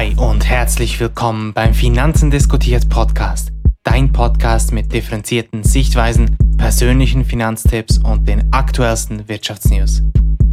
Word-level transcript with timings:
Hi 0.00 0.16
und 0.16 0.48
herzlich 0.48 0.98
willkommen 0.98 1.52
beim 1.52 1.74
Finanzen 1.74 2.30
diskutiert 2.30 2.88
Podcast. 2.88 3.50
Dein 3.82 4.10
Podcast 4.10 4.72
mit 4.72 4.90
differenzierten 4.94 5.62
Sichtweisen, 5.62 6.38
persönlichen 6.56 7.22
Finanztipps 7.22 7.98
und 7.98 8.26
den 8.26 8.50
aktuellsten 8.50 9.28
Wirtschaftsnews. 9.28 10.00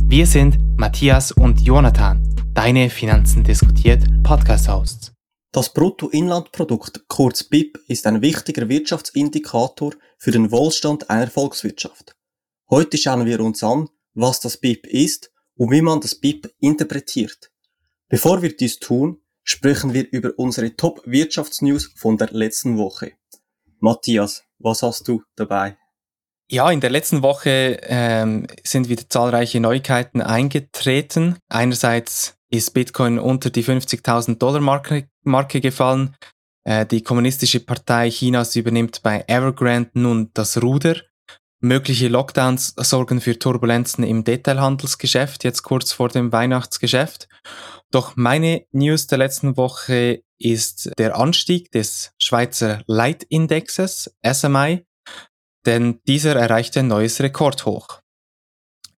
Wir 0.04 0.28
sind 0.28 0.58
Matthias 0.76 1.32
und 1.32 1.62
Jonathan, 1.62 2.22
deine 2.54 2.90
Finanzen 2.90 3.46
diskutiert 3.46 4.04
Podcast-Hosts. 4.22 5.14
Das 5.54 5.74
Bruttoinlandprodukt, 5.74 7.08
kurz 7.08 7.46
BIP, 7.46 7.80
ist 7.88 8.06
ein 8.06 8.22
wichtiger 8.22 8.68
Wirtschaftsindikator 8.68 9.94
für 10.18 10.32
den 10.32 10.52
Wohlstand 10.52 11.10
einer 11.10 11.28
Volkswirtschaft. 11.28 12.18
Heute 12.70 12.98
schauen 12.98 13.26
wir 13.26 13.40
uns 13.40 13.64
an, 13.64 13.88
was 14.14 14.42
das 14.42 14.58
BIP 14.58 14.88
ist 14.88 15.32
und 15.56 15.72
wie 15.72 15.82
man 15.82 16.02
das 16.02 16.16
BIP 16.16 16.54
interpretiert. 16.60 17.50
Bevor 18.10 18.42
wir 18.42 18.54
dies 18.54 18.80
tun, 18.80 19.22
sprechen 19.48 19.94
wir 19.94 20.06
über 20.12 20.34
unsere 20.38 20.76
Top-Wirtschaftsnews 20.76 21.94
von 21.96 22.18
der 22.18 22.30
letzten 22.32 22.78
Woche. 22.78 23.14
Matthias, 23.80 24.44
was 24.60 24.84
hast 24.84 25.08
du 25.08 25.24
dabei? 25.36 25.78
Ja, 26.50 26.70
in 26.70 26.82
der 26.82 26.90
letzten 26.90 27.24
Woche 27.24 27.80
ähm, 27.84 28.48
sind 28.64 28.90
wieder 28.90 29.10
zahlreiche 29.10 29.60
Neuigkeiten 29.60 30.22
eingetreten. 30.22 31.38
Einerseits 31.50 32.38
ist 32.50 32.74
Bitcoin 32.74 33.20
unter 33.20 33.50
die 33.50 33.64
50.000 33.64 34.38
Dollar 34.38 34.62
Marke, 34.62 35.10
Marke 35.24 35.62
gefallen. 35.62 36.16
Äh, 36.64 36.86
die 36.86 37.04
Kommunistische 37.04 37.62
Partei 37.62 38.10
Chinas 38.10 38.56
übernimmt 38.56 39.02
bei 39.02 39.24
Evergrande 39.28 39.92
nun 39.94 40.32
das 40.34 40.62
Ruder. 40.62 41.02
Mögliche 41.60 42.08
Lockdowns 42.08 42.76
sorgen 42.78 43.20
für 43.20 43.40
Turbulenzen 43.40 44.04
im 44.04 44.24
Detailhandelsgeschäft, 44.24 45.44
jetzt 45.44 45.64
kurz 45.64 45.92
vor 45.92 46.10
dem 46.10 46.32
Weihnachtsgeschäft. 46.32 47.28
Doch 47.90 48.16
meine 48.16 48.66
News 48.72 49.08
der 49.08 49.18
letzten 49.18 49.58
Woche 49.58 50.22
ist 50.38 50.92
der 51.00 51.18
Anstieg 51.18 51.72
des 51.72 52.12
Schweizer 52.20 52.84
Leitindexes 52.86 54.14
SMI, 54.24 54.86
denn 55.66 56.00
dieser 56.08 56.36
erreichte 56.36 56.82
ein 56.82 56.88
neues 56.88 57.22
Rekordhoch. 57.22 58.02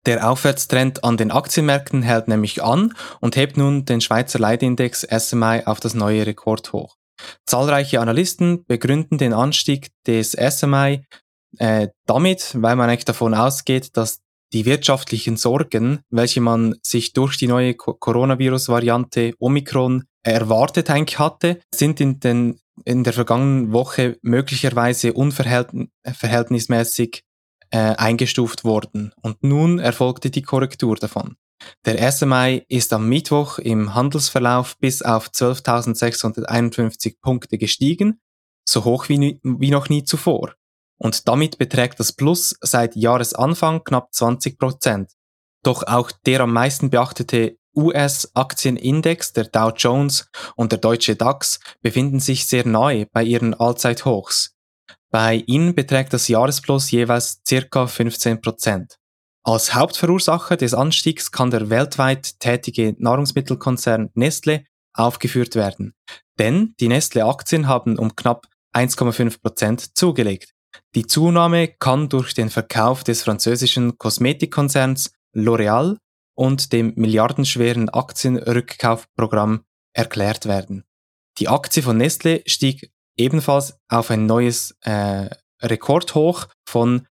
Der 0.06 0.30
Aufwärtstrend 0.30 1.04
an 1.04 1.16
den 1.16 1.32
Aktienmärkten 1.32 2.02
hält 2.02 2.28
nämlich 2.28 2.62
an 2.62 2.94
und 3.22 3.38
hebt 3.38 3.56
nun 3.56 3.86
den 3.86 4.02
Schweizer 4.02 4.40
Leitindex 4.40 5.08
SMI 5.10 5.64
auf 5.66 5.80
das 5.80 5.94
neue 5.94 6.26
Rekordhoch. 6.26 6.98
Zahlreiche 7.46 8.02
Analysten 8.02 8.66
begründen 8.66 9.18
den 9.18 9.34
Anstieg 9.34 9.92
des 10.08 10.32
SMI 10.32 11.06
äh, 11.58 11.88
damit, 12.06 12.52
weil 12.56 12.76
man 12.76 12.90
eigentlich 12.90 13.06
davon 13.06 13.34
ausgeht, 13.34 13.98
dass 13.98 14.22
die 14.54 14.66
wirtschaftlichen 14.66 15.38
Sorgen, 15.38 16.02
welche 16.10 16.42
man 16.42 16.76
sich 16.82 17.14
durch 17.14 17.38
die 17.38 17.48
neue 17.48 17.76
Coronavirus-Variante 17.76 19.36
Omikron 19.40 20.06
erwartet 20.24 20.90
eigentlich 20.90 21.20
hatte, 21.20 21.60
sind 21.74 22.02
in, 22.02 22.20
den, 22.20 22.60
in 22.84 23.04
der 23.04 23.14
vergangenen 23.14 23.72
Woche 23.74 24.18
möglicherweise 24.22 25.14
unverhältnismäßig 25.14 27.24
äh, 27.72 27.96
eingestuft 27.96 28.64
worden. 28.64 29.14
Und 29.22 29.44
nun 29.44 29.78
erfolgte 29.80 30.32
die 30.32 30.42
Korrektur 30.42 30.96
davon. 30.96 31.36
Der 31.86 32.12
SMI 32.12 32.64
ist 32.70 32.94
am 32.94 33.10
Mittwoch 33.10 33.60
im 33.60 33.94
Handelsverlauf 33.94 34.78
bis 34.80 35.02
auf 35.02 35.28
12.651 35.28 37.18
Punkte 37.22 37.58
gestiegen, 37.58 38.22
so 38.68 38.86
hoch 38.86 39.10
wie, 39.10 39.42
wie 39.44 39.72
noch 39.72 39.90
nie 39.90 40.06
zuvor 40.06 40.54
und 41.00 41.28
damit 41.28 41.58
beträgt 41.58 42.00
das 42.00 42.12
Plus 42.12 42.56
seit 42.62 42.96
Jahresanfang 42.96 43.84
knapp 43.84 44.14
20 44.14 44.60
Prozent. 44.60 45.12
Doch 45.64 45.84
auch 45.88 46.12
der 46.26 46.42
am 46.42 46.54
meisten 46.54 46.90
beachtete 46.90 47.58
US-Aktienindex, 47.76 49.34
der 49.34 49.46
Dow 49.46 49.72
Jones 49.76 50.30
und 50.56 50.72
der 50.72 50.80
deutsche 50.80 51.16
DAX 51.16 51.60
befinden 51.82 52.20
sich 52.20 52.46
sehr 52.46 52.68
nahe 52.68 53.08
bei 53.12 53.24
ihren 53.24 53.54
Allzeithochs. 53.54 54.56
Bei 55.12 55.44
ihnen 55.48 55.74
beträgt 55.74 56.14
das 56.14 56.28
Jahresplus 56.28 56.92
jeweils 56.92 57.42
circa 57.48 57.88
15 57.88 58.42
Prozent. 58.42 58.98
Als 59.44 59.74
Hauptverursacher 59.74 60.58
des 60.58 60.74
Anstiegs 60.74 61.32
kann 61.32 61.50
der 61.50 61.70
weltweit 61.70 62.40
tätige 62.40 62.96
Nahrungsmittelkonzern 63.00 64.10
Nestle 64.14 64.66
aufgeführt 64.94 65.56
werden. 65.56 65.94
Denn 66.38 66.76
die 66.80 66.90
Nestle-Aktien 66.90 67.68
haben 67.68 67.98
um 67.98 68.16
knapp 68.16 68.48
1,5 68.76 69.42
Prozent 69.42 69.98
zugelegt. 69.98 70.54
Die 70.96 71.06
Zunahme 71.06 71.68
kann 71.68 72.10
durch 72.10 72.34
den 72.34 72.50
Verkauf 72.50 73.04
des 73.04 73.22
französischen 73.22 74.00
Kosmetikkonzerns 74.00 75.14
L'Oréal 75.36 75.98
und 76.34 76.74
dem 76.74 76.94
milliardenschweren 76.96 77.90
Aktienrückkaufprogramm 77.90 79.66
erklärt 79.94 80.48
werden. 80.48 80.86
Die 81.38 81.48
Aktie 81.48 81.84
von 81.84 81.98
Nestle 81.98 82.42
stieg 82.48 82.92
ebenfalls 83.18 83.78
auf 83.88 84.10
ein 84.10 84.26
neues 84.26 84.76
äh, 84.82 85.30
Rekordhoch 85.62 86.48
von 86.68 87.06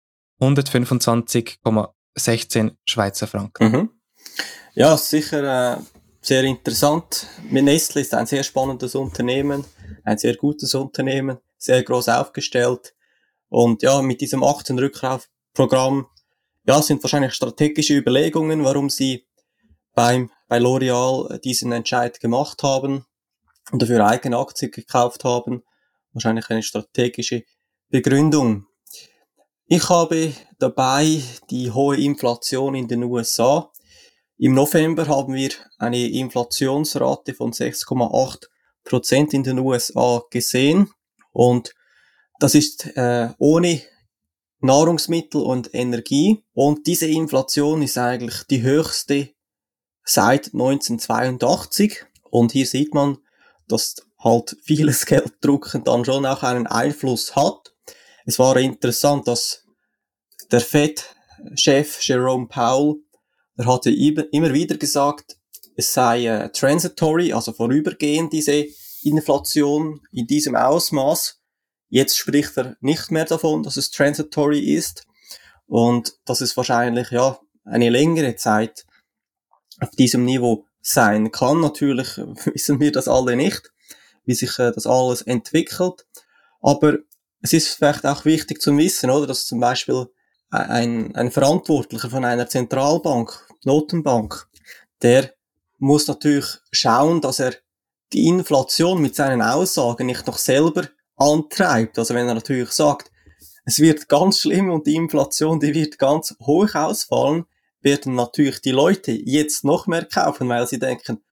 125,16 0.41 2.77
Schweizer 2.85 3.27
Franken. 3.27 3.65
Mhm. 3.65 3.91
Ja, 4.75 4.97
sicher 4.97 5.75
äh, 5.75 5.79
sehr 6.21 6.45
interessant. 6.45 7.27
Mit 7.51 7.65
Nestle 7.65 8.03
ist 8.03 8.15
ein 8.15 8.27
sehr 8.27 8.45
spannendes 8.45 8.95
Unternehmen, 8.95 9.65
ein 10.05 10.19
sehr 10.19 10.37
gutes 10.37 10.77
Unternehmen, 10.77 11.39
sehr 11.59 11.83
groß 11.83 12.11
aufgestellt 12.11 12.95
und 13.55 13.83
ja, 13.83 14.03
mit 14.03 14.21
diesem 14.21 14.43
Aktienrückkaufprogramm, 14.43 16.09
ja, 16.67 16.83
sind 16.83 17.01
wahrscheinlich 17.05 17.35
strategische 17.35 17.95
Überlegungen, 17.95 18.65
warum 18.65 18.91
sie 18.91 19.29
beim, 19.95 20.33
bei 20.49 20.59
L'Oreal 20.59 21.39
diesen 21.39 21.71
Entscheid 21.71 22.19
gemacht 22.19 22.65
haben 22.65 23.07
und 23.71 23.81
dafür 23.81 24.05
eigene 24.05 24.39
Aktien 24.39 24.73
gekauft 24.73 25.23
haben. 25.23 25.63
Wahrscheinlich 26.13 26.51
eine 26.51 26.65
strategische 26.65 27.45
Begründung. 27.91 28.67
Ich 29.67 29.89
habe 29.89 30.33
dabei 30.59 31.23
die 31.49 31.71
hohe 31.71 31.97
Inflation 31.97 32.75
in 32.75 32.89
den 32.89 33.05
USA. 33.05 33.71
Im 34.37 34.55
November 34.55 35.07
haben 35.07 35.33
wir 35.33 35.51
eine 35.79 36.09
Inflationsrate 36.09 37.35
von 37.35 37.53
6,8 37.53 38.49
Prozent 38.83 39.33
in 39.33 39.45
den 39.45 39.61
USA 39.61 40.23
gesehen 40.29 40.91
und 41.31 41.73
das 42.41 42.55
ist 42.55 42.87
äh, 42.97 43.31
ohne 43.39 43.83
Nahrungsmittel 44.61 45.43
und 45.43 45.75
Energie. 45.75 46.43
Und 46.53 46.87
diese 46.87 47.07
Inflation 47.07 47.83
ist 47.83 47.99
eigentlich 47.99 48.45
die 48.45 48.63
höchste 48.63 49.31
seit 50.05 50.53
1982. 50.53 52.05
Und 52.31 52.53
hier 52.53 52.67
sieht 52.67 52.95
man, 52.95 53.19
dass 53.69 53.97
halt 54.19 54.57
vieles 54.63 55.07
Gelddrucken 55.07 55.85
dann 55.85 56.05
schon 56.05 56.27
auch 56.27 56.43
einen 56.43 56.67
Einfluss 56.67 57.37
hat. 57.37 57.75
Es 58.25 58.39
war 58.39 58.57
interessant, 58.57 59.29
dass 59.29 59.65
der 60.51 60.61
FED-Chef 60.61 62.01
Jerome 62.03 62.47
Powell, 62.49 62.97
der 63.59 63.67
hatte 63.67 63.91
immer 63.91 64.53
wieder 64.53 64.77
gesagt, 64.77 65.37
es 65.77 65.93
sei 65.93 66.27
äh, 66.27 66.51
transitory, 66.51 67.33
also 67.33 67.53
vorübergehend 67.53 68.33
diese 68.33 68.65
Inflation 69.03 70.01
in 70.13 70.27
diesem 70.27 70.57
Ausmaß. 70.57 71.41
Jetzt 71.95 72.19
spricht 72.19 72.57
er 72.57 72.77
nicht 72.81 73.13
mehr 73.13 73.25
davon, 73.25 73.63
dass 73.63 73.77
es 73.77 73.93
transitory 73.93 74.59
ist 74.59 75.07
und 75.69 76.15
dass 76.25 76.41
es 76.41 76.57
wahrscheinlich 76.57 77.13
ja 77.13 77.39
eine 77.65 77.89
längere 77.89 78.35
Zeit 78.35 78.85
auf 79.79 79.91
diesem 79.91 80.25
Niveau 80.25 80.67
sein 80.81 81.31
kann. 81.31 81.61
Natürlich 81.61 82.09
wissen 82.47 82.81
wir 82.81 82.91
das 82.91 83.07
alle 83.07 83.37
nicht, 83.37 83.73
wie 84.25 84.35
sich 84.35 84.59
äh, 84.59 84.73
das 84.73 84.89
alles 84.89 85.23
entwickelt. 85.23 86.05
Aber 86.61 86.99
es 87.43 87.53
ist 87.53 87.69
vielleicht 87.69 88.05
auch 88.07 88.25
wichtig 88.25 88.61
zu 88.61 88.77
wissen, 88.77 89.09
oder, 89.09 89.29
dass 89.29 89.47
zum 89.47 89.61
Beispiel 89.61 90.09
ein, 90.51 91.15
ein 91.15 91.31
Verantwortlicher 91.31 92.11
von 92.11 92.25
einer 92.25 92.49
Zentralbank, 92.49 93.47
Notenbank, 93.63 94.49
der 95.01 95.33
muss 95.79 96.09
natürlich 96.09 96.59
schauen, 96.73 97.21
dass 97.21 97.39
er 97.39 97.55
die 98.13 98.27
Inflation 98.27 99.01
mit 99.01 99.15
seinen 99.15 99.43
Aussagen 99.43 100.07
nicht 100.07 100.27
noch 100.27 100.39
selber 100.39 100.89
antreibt. 101.17 101.99
Also 101.99 102.15
wenn 102.15 102.29
er 102.29 102.35
natürlich 102.35 102.71
sagt, 102.71 103.11
es 103.65 103.79
wird 103.79 104.09
ganz 104.09 104.41
schlimm 104.41 104.71
und 104.71 104.87
die 104.87 104.97
Inflation, 104.97 105.61
die 105.61 105.75
wird 105.75 105.99
ganz 105.99 106.35
hoch 106.41 106.75
ausfallen, 106.75 107.47
werden 107.81 108.15
natürlich 108.15 108.61
die 108.61 108.73
Leute 108.73 109.13
jetzt 109.13 109.65
noch 109.65 109.87
mehr 109.87 110.05
kaufen, 110.07 110.49
weil 110.49 110.67
sie 110.67 110.79
denken, 110.79 111.23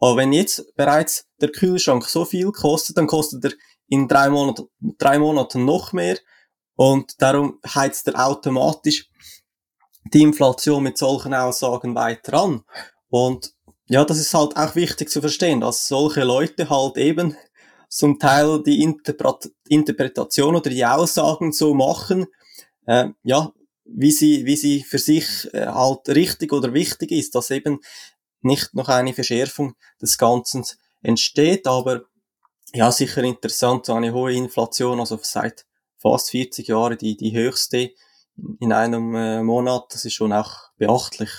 aber 0.00 0.16
wenn 0.16 0.32
jetzt 0.32 0.74
bereits 0.76 1.26
der 1.40 1.50
Kühlschrank 1.50 2.04
so 2.04 2.24
viel 2.24 2.52
kostet, 2.52 2.96
dann 2.96 3.06
kostet 3.06 3.44
er 3.44 3.52
in 3.88 4.06
drei 4.06 4.30
Monaten, 4.30 4.68
drei 4.98 5.18
Monaten 5.18 5.64
noch 5.64 5.92
mehr 5.92 6.18
und 6.76 7.20
darum 7.20 7.58
heizt 7.74 8.06
er 8.06 8.26
automatisch 8.26 9.10
die 10.04 10.22
Inflation 10.22 10.82
mit 10.82 10.96
solchen 10.96 11.34
Aussagen 11.34 11.94
weiter 11.94 12.34
an. 12.34 12.62
Und 13.08 13.52
ja, 13.86 14.04
das 14.04 14.18
ist 14.18 14.34
halt 14.34 14.56
auch 14.56 14.74
wichtig 14.74 15.10
zu 15.10 15.20
verstehen, 15.20 15.60
dass 15.60 15.88
solche 15.88 16.22
Leute 16.22 16.70
halt 16.70 16.96
eben 16.96 17.36
zum 17.88 18.18
Teil 18.18 18.62
die 18.62 18.82
Interpret 18.82 19.50
Interpretation 19.68 20.56
oder 20.56 20.70
die 20.70 20.84
Aussagen 20.84 21.52
so 21.52 21.74
machen, 21.74 22.26
äh, 22.86 23.08
ja, 23.22 23.52
wie 23.84 24.12
sie, 24.12 24.44
wie 24.44 24.56
sie 24.56 24.82
für 24.82 24.98
sich 24.98 25.52
äh, 25.54 25.66
halt 25.66 26.08
richtig 26.08 26.52
oder 26.52 26.74
wichtig 26.74 27.10
ist, 27.10 27.34
dass 27.34 27.50
eben 27.50 27.80
nicht 28.42 28.74
noch 28.74 28.88
eine 28.88 29.14
Verschärfung 29.14 29.74
des 30.00 30.18
Ganzen 30.18 30.64
entsteht, 31.02 31.66
aber 31.66 32.02
ja, 32.74 32.92
sicher 32.92 33.22
interessant, 33.24 33.86
so 33.86 33.94
eine 33.94 34.12
hohe 34.12 34.34
Inflation, 34.34 35.00
also 35.00 35.18
seit 35.22 35.64
fast 35.96 36.30
40 36.30 36.68
Jahren 36.68 36.98
die, 36.98 37.16
die 37.16 37.32
höchste 37.32 37.90
in 38.60 38.72
einem 38.72 39.14
äh, 39.14 39.42
Monat, 39.42 39.86
das 39.90 40.04
ist 40.04 40.14
schon 40.14 40.32
auch 40.32 40.52
beachtlich. 40.76 41.30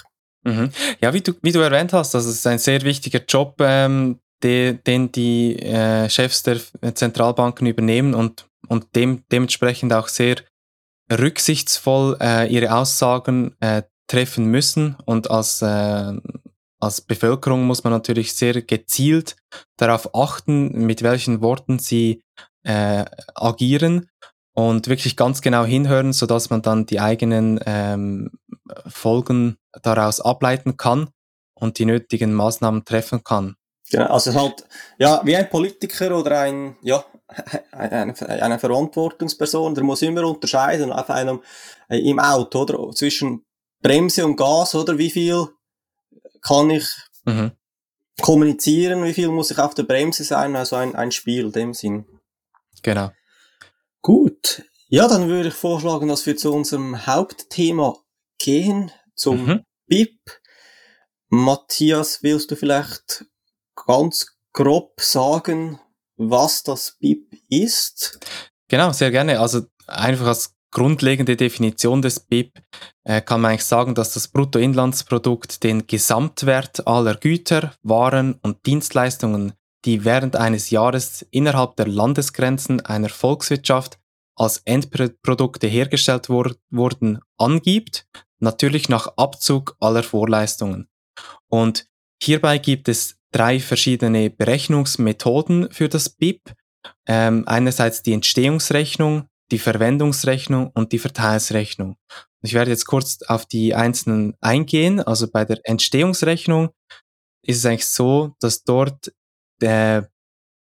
Mhm. 0.44 0.72
Ja, 1.02 1.14
wie 1.14 1.22
du, 1.22 1.34
wie 1.42 1.52
du 1.52 1.60
erwähnt 1.60 1.94
hast, 1.94 2.14
das 2.14 2.26
ist 2.26 2.46
ein 2.48 2.60
sehr 2.60 2.82
wichtiger 2.82 3.22
Job, 3.26 3.58
ähm, 3.60 4.20
de, 4.44 4.74
den 4.74 5.12
die 5.12 5.58
äh, 5.60 6.10
Chefs 6.10 6.44
der 6.44 6.60
Zentralbanken 6.94 7.68
übernehmen 7.68 8.14
und, 8.14 8.48
und 8.68 8.96
dem, 8.96 9.24
dementsprechend 9.32 9.94
auch 9.94 10.08
sehr 10.08 10.38
rücksichtsvoll 11.12 12.18
äh, 12.22 12.48
ihre 12.54 12.74
Aussagen 12.74 13.56
äh, 13.60 13.84
treffen 14.08 14.46
müssen 14.46 14.96
und 15.06 15.30
als, 15.30 15.62
äh, 15.62 16.14
als 16.80 17.02
Bevölkerung 17.02 17.66
muss 17.66 17.84
man 17.84 17.94
natürlich 17.94 18.34
sehr 18.34 18.62
gezielt 18.62 19.36
darauf 19.78 20.16
achten, 20.16 20.86
mit 20.86 21.04
welchen 21.04 21.42
Worten 21.42 21.80
sie 21.80 22.22
äh, 22.64 23.06
agieren 23.36 24.10
und 24.54 24.88
wirklich 24.88 25.16
ganz 25.16 25.42
genau 25.42 25.66
hinhören, 25.66 26.14
so 26.14 26.26
dass 26.26 26.50
man 26.50 26.62
dann 26.62 26.86
die 26.86 27.00
eigenen 27.00 27.60
ähm, 27.66 28.32
Folgen 28.88 29.58
daraus 29.82 30.22
ableiten 30.22 30.78
kann 30.78 31.10
und 31.54 31.80
die 31.80 31.86
nötigen 31.86 32.34
Maßnahmen 32.34 32.86
treffen 32.86 33.24
kann. 33.24 33.56
Genau, 33.92 34.06
also 34.06 34.34
halt, 34.34 34.64
ja, 34.98 35.22
wie 35.24 35.36
ein 35.36 35.50
Politiker 35.50 36.18
oder 36.18 36.42
ein, 36.42 36.78
ja, 36.82 37.04
eine, 37.72 38.16
eine 38.30 38.60
Verantwortungsperson, 38.60 39.74
der 39.74 39.84
muss 39.84 40.02
immer 40.02 40.24
unterscheiden 40.26 40.92
auf 40.92 41.10
einem, 41.10 41.42
äh, 41.90 41.98
im 41.98 42.20
Auto, 42.20 42.62
oder, 42.62 42.92
zwischen 42.92 43.46
Bremse 43.82 44.26
und 44.26 44.36
Gas, 44.36 44.76
oder, 44.76 44.98
wie 44.98 45.10
viel 45.10 45.48
kann 46.42 46.70
ich 46.70 46.88
mhm. 47.26 47.52
kommunizieren, 48.22 49.04
wie 49.04 49.14
viel 49.14 49.30
muss 49.30 49.52
ich 49.52 49.58
auf 49.58 49.74
der 49.74 49.84
Bremse 49.84 50.24
sein, 50.24 50.56
also 50.56 50.76
ein, 50.76 50.96
ein 50.96 51.12
Spiel, 51.12 51.46
in 51.46 51.52
dem 51.52 51.74
Sinn. 51.74 52.06
Genau. 52.84 53.12
Gut. 54.02 54.64
Ja, 54.88 55.08
dann 55.08 55.28
würde 55.28 55.50
ich 55.50 55.56
vorschlagen, 55.56 56.08
dass 56.08 56.26
wir 56.26 56.38
zu 56.38 56.54
unserem 56.54 57.06
Hauptthema 57.06 57.98
gehen, 58.38 58.92
zum 59.16 59.46
mhm. 59.46 59.64
BIP. 59.88 60.20
Matthias, 61.32 62.24
willst 62.24 62.50
du 62.50 62.56
vielleicht 62.56 63.26
ganz 63.86 64.38
grob 64.54 65.00
sagen, 65.00 65.80
was 66.18 66.64
das 66.64 66.98
BIP 67.00 67.34
ist? 67.50 68.20
Genau, 68.68 68.92
sehr 68.92 69.12
gerne. 69.12 69.40
Also 69.40 69.62
einfach 69.88 70.28
als 70.28 70.56
grundlegende 70.72 71.36
Definition 71.36 72.02
des 72.02 72.20
BIP 72.20 72.60
äh, 73.04 73.22
kann 73.22 73.42
man 73.42 73.52
eigentlich 73.52 73.66
sagen, 73.66 73.96
dass 73.96 74.14
das 74.14 74.28
Bruttoinlandsprodukt 74.28 75.64
den 75.64 75.88
Gesamtwert 75.88 76.86
aller 76.88 77.16
Güter, 77.16 77.74
Waren 77.82 78.40
und 78.44 78.66
Dienstleistungen, 78.66 79.54
die 79.86 80.06
während 80.06 80.36
eines 80.36 80.70
Jahres 80.70 81.26
innerhalb 81.32 81.76
der 81.78 81.88
Landesgrenzen 81.88 82.82
einer 82.82 83.10
Volkswirtschaft 83.10 84.00
als 84.36 84.60
Endprodukte 84.66 85.68
hergestellt 85.68 86.30
wur 86.30 86.56
wurden, 86.70 87.20
angibt, 87.38 88.08
natürlich 88.40 88.88
nach 88.88 89.08
Abzug 89.18 89.76
aller 89.80 90.04
Vorleistungen. 90.04 90.88
Und 91.50 91.88
hierbei 92.22 92.58
gibt 92.58 92.88
es 92.88 93.19
drei 93.32 93.60
verschiedene 93.60 94.30
Berechnungsmethoden 94.30 95.72
für 95.72 95.90
das 95.90 96.10
BIP. 96.10 96.54
Ähm, 97.08 97.44
einerseits 97.48 98.04
die 98.04 98.14
Entstehungsrechnung, 98.14 99.28
die 99.52 99.60
Verwendungsrechnung 99.60 100.72
und 100.74 100.92
die 100.92 101.00
Verteilsrechnung. 101.00 101.98
Ich 102.42 102.54
werde 102.54 102.72
jetzt 102.72 102.86
kurz 102.86 103.22
auf 103.24 103.46
die 103.46 103.76
einzelnen 103.76 104.36
eingehen. 104.40 105.02
Also 105.02 105.30
bei 105.30 105.46
der 105.46 105.60
Entstehungsrechnung 105.64 106.70
ist 107.44 107.58
es 107.58 107.66
eigentlich 107.66 107.88
so, 107.88 108.36
dass 108.40 108.64
dort 108.64 109.12
der, 109.62 110.10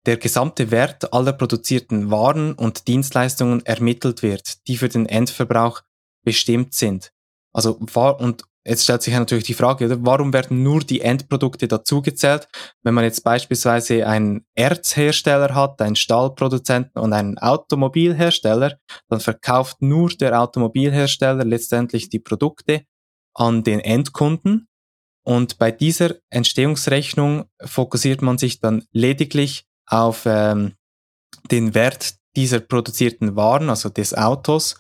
der 0.05 0.17
gesamte 0.17 0.71
Wert 0.71 1.13
aller 1.13 1.33
produzierten 1.33 2.11
Waren 2.11 2.53
und 2.53 2.87
Dienstleistungen 2.87 3.65
ermittelt 3.65 4.23
wird, 4.23 4.67
die 4.67 4.77
für 4.77 4.89
den 4.89 5.05
Endverbrauch 5.05 5.81
bestimmt 6.23 6.73
sind. 6.73 7.11
Also 7.53 7.77
und 8.19 8.43
Jetzt 8.67 8.83
stellt 8.83 9.03
sich 9.03 9.13
ja 9.13 9.19
natürlich 9.19 9.43
die 9.43 9.53
Frage, 9.53 9.85
oder? 9.85 10.03
warum 10.03 10.33
werden 10.33 10.63
nur 10.63 10.79
die 10.79 11.01
Endprodukte 11.01 11.67
dazugezählt? 11.67 12.47
Wenn 12.81 12.95
man 12.95 13.03
jetzt 13.03 13.23
beispielsweise 13.23 14.07
einen 14.07 14.45
Erzhersteller 14.55 15.53
hat, 15.53 15.79
einen 15.81 15.95
Stahlproduzenten 15.95 16.99
und 16.99 17.13
einen 17.13 17.37
Automobilhersteller, 17.37 18.79
dann 19.07 19.19
verkauft 19.19 19.83
nur 19.83 20.09
der 20.09 20.41
Automobilhersteller 20.41 21.45
letztendlich 21.45 22.09
die 22.09 22.19
Produkte 22.19 22.85
an 23.35 23.63
den 23.63 23.79
Endkunden. 23.79 24.67
Und 25.23 25.59
bei 25.59 25.71
dieser 25.71 26.15
Entstehungsrechnung 26.31 27.45
fokussiert 27.63 28.23
man 28.23 28.39
sich 28.39 28.59
dann 28.59 28.83
lediglich 28.91 29.65
auf 29.87 30.23
ähm, 30.25 30.73
den 31.51 31.75
Wert 31.75 32.15
dieser 32.35 32.61
produzierten 32.61 33.35
Waren, 33.35 33.69
also 33.69 33.89
des 33.89 34.15
Autos, 34.15 34.79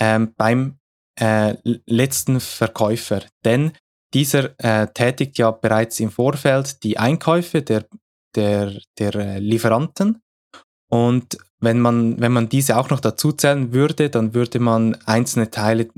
ähm, 0.00 0.34
beim 0.36 0.79
äh, 1.20 1.56
letzten 1.86 2.40
Verkäufer. 2.40 3.22
Denn 3.44 3.72
dieser 4.14 4.58
äh, 4.58 4.88
tätigt 4.92 5.38
ja 5.38 5.50
bereits 5.50 6.00
im 6.00 6.10
Vorfeld 6.10 6.82
die 6.82 6.98
Einkäufe 6.98 7.62
der, 7.62 7.86
der, 8.34 8.72
der 8.98 9.14
äh, 9.14 9.38
Lieferanten. 9.38 10.20
Und 10.90 11.38
wenn 11.60 11.80
man, 11.80 12.20
wenn 12.20 12.32
man 12.32 12.48
diese 12.48 12.76
auch 12.76 12.90
noch 12.90 13.00
dazu 13.00 13.32
zählen 13.32 13.72
würde, 13.72 14.10
dann 14.10 14.34
würde 14.34 14.58
man 14.58 14.96
einzelne 15.04 15.50
Teile, 15.50 15.88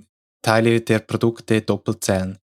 Teile 0.43 0.81
der 0.81 0.99
Produkte 0.99 1.63
doppelt 1.63 2.05
zählen. 2.05 2.39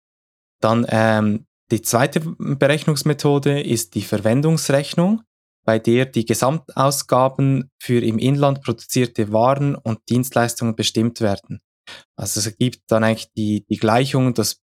Dann 0.62 0.86
ähm, 0.90 1.46
die 1.72 1.82
zweite 1.82 2.20
Berechnungsmethode 2.20 3.62
ist 3.62 3.96
die 3.96 4.04
Verwendungsrechnung, 4.04 5.24
bei 5.66 5.80
der 5.80 6.06
die 6.06 6.26
Gesamtausgaben 6.26 7.72
für 7.82 8.00
im 8.04 8.20
Inland 8.20 8.62
produzierte 8.62 9.32
Waren 9.32 9.76
und 9.76 10.00
Dienstleistungen 10.10 10.76
bestimmt 10.76 11.22
werden. 11.22 11.62
Also 12.16 12.40
es 12.40 12.46
ergibt 12.46 12.84
dann 12.88 13.04
eigentlich 13.04 13.32
die, 13.34 13.66
die 13.66 13.78
Gleichung, 13.78 14.34
das 14.34 14.62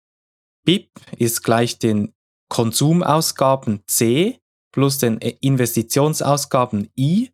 BIP 0.64 0.90
ist 1.18 1.42
gleich 1.42 1.78
den 1.78 2.14
Konsumausgaben 2.48 3.82
C 3.86 4.40
plus 4.72 4.98
den 4.98 5.18
Investitionsausgaben 5.18 6.90
I 6.98 7.30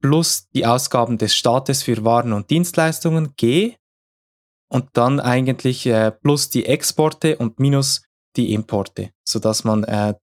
plus 0.00 0.48
die 0.50 0.66
Ausgaben 0.66 1.18
des 1.18 1.34
Staates 1.34 1.82
für 1.82 2.04
Waren 2.04 2.32
und 2.32 2.50
Dienstleistungen 2.50 3.34
G 3.36 3.76
und 4.68 4.88
dann 4.94 5.20
eigentlich 5.20 5.86
äh, 5.86 6.10
plus 6.10 6.48
die 6.48 6.66
Exporte 6.66 7.36
und 7.38 7.58
minus 7.58 8.02
die 8.36 8.52
Importe, 8.54 9.12
sodass 9.24 9.64
man 9.64 9.84
äh, 9.84 10.14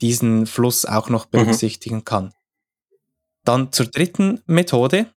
diesen 0.00 0.46
Fluss 0.46 0.84
auch 0.84 1.08
noch 1.08 1.26
mhm. 1.26 1.30
berücksichtigen 1.30 1.96
mhm. 1.96 2.04
kann. 2.04 2.34
Dann 3.44 3.72
zur 3.72 3.86
dritten 3.86 4.42
Methode, 4.46 5.12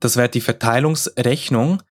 das 0.00 0.16
wäre 0.16 0.28
die 0.28 0.40
Verteilungsrechnung, 0.40 1.82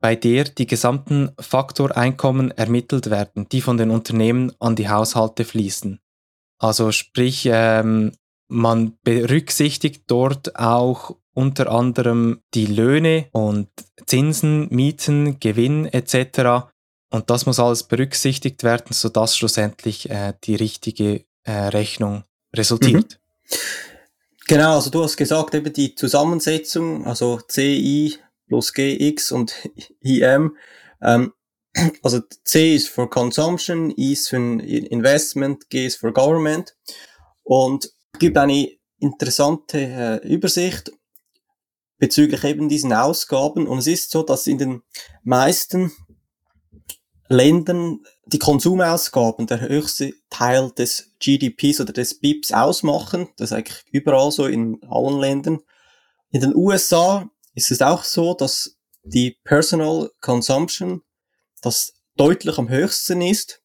bei 0.00 0.14
der 0.14 0.44
die 0.44 0.66
gesamten 0.66 1.30
Faktoreinkommen 1.40 2.52
ermittelt 2.52 3.10
werden, 3.10 3.48
die 3.48 3.60
von 3.60 3.76
den 3.76 3.90
Unternehmen 3.90 4.52
an 4.60 4.76
die 4.76 4.88
Haushalte 4.88 5.44
fließen. 5.44 5.98
Also 6.58 6.92
sprich, 6.92 7.48
ähm, 7.50 8.12
man 8.48 8.96
berücksichtigt 9.02 10.04
dort 10.06 10.56
auch 10.56 11.16
unter 11.34 11.70
anderem 11.70 12.40
die 12.54 12.66
Löhne 12.66 13.28
und 13.32 13.68
Zinsen, 14.06 14.68
Mieten, 14.70 15.38
Gewinn 15.38 15.86
etc. 15.86 16.68
Und 17.10 17.30
das 17.30 17.46
muss 17.46 17.60
alles 17.60 17.84
berücksichtigt 17.84 18.64
werden, 18.64 18.92
sodass 18.92 19.36
schlussendlich 19.36 20.10
äh, 20.10 20.34
die 20.44 20.56
richtige 20.56 21.24
äh, 21.44 21.52
Rechnung 21.52 22.24
resultiert. 22.54 23.20
Mhm. 23.20 23.56
Genau, 24.48 24.76
also 24.76 24.88
du 24.88 25.02
hast 25.02 25.18
gesagt, 25.18 25.54
eben 25.54 25.70
die 25.74 25.94
Zusammensetzung, 25.94 27.06
also 27.06 27.38
CI 27.48 28.16
plus 28.46 28.72
GX 28.72 29.30
und 29.32 29.54
IM. 30.00 30.56
Ähm, 31.02 31.34
also 32.02 32.20
C 32.44 32.74
ist 32.74 32.88
für 32.88 33.10
Consumption, 33.10 33.90
I 33.90 34.14
ist 34.14 34.30
für 34.30 34.38
Investment, 34.38 35.68
G 35.68 35.84
ist 35.84 35.96
für 35.96 36.14
Government 36.14 36.74
und 37.42 37.92
gibt 38.18 38.38
eine 38.38 38.70
interessante 38.98 39.80
äh, 39.80 40.26
Übersicht 40.26 40.92
bezüglich 41.98 42.42
eben 42.44 42.70
diesen 42.70 42.94
Ausgaben 42.94 43.66
und 43.66 43.78
es 43.78 43.86
ist 43.86 44.10
so, 44.10 44.22
dass 44.22 44.46
in 44.46 44.56
den 44.56 44.82
meisten 45.24 45.92
Ländern 47.28 48.00
die 48.26 48.38
Konsumausgaben 48.38 49.46
der 49.46 49.60
höchste 49.60 50.14
Teil 50.30 50.70
des 50.70 51.12
GDPs 51.18 51.80
oder 51.80 51.92
des 51.92 52.18
BIPs 52.20 52.52
ausmachen. 52.52 53.28
Das 53.36 53.50
ist 53.50 53.56
eigentlich 53.56 53.84
überall 53.92 54.30
so 54.30 54.46
in 54.46 54.82
allen 54.88 55.18
Ländern. 55.18 55.60
In 56.30 56.40
den 56.40 56.54
USA 56.54 57.28
ist 57.54 57.70
es 57.70 57.82
auch 57.82 58.04
so, 58.04 58.34
dass 58.34 58.76
die 59.02 59.38
Personal 59.44 60.10
Consumption 60.20 61.02
das 61.62 61.94
deutlich 62.16 62.58
am 62.58 62.68
höchsten 62.68 63.20
ist. 63.20 63.62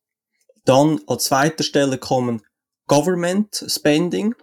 Dann 0.65 1.01
als 1.07 1.25
zweiter 1.25 1.63
Stelle 1.63 1.97
kommen 1.97 2.41
Government 2.87 3.65
Spending, 3.67 4.35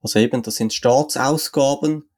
also 0.00 0.18
eben 0.18 0.42
das 0.42 0.56
sind 0.56 0.72
Staatsausgaben 0.72 2.08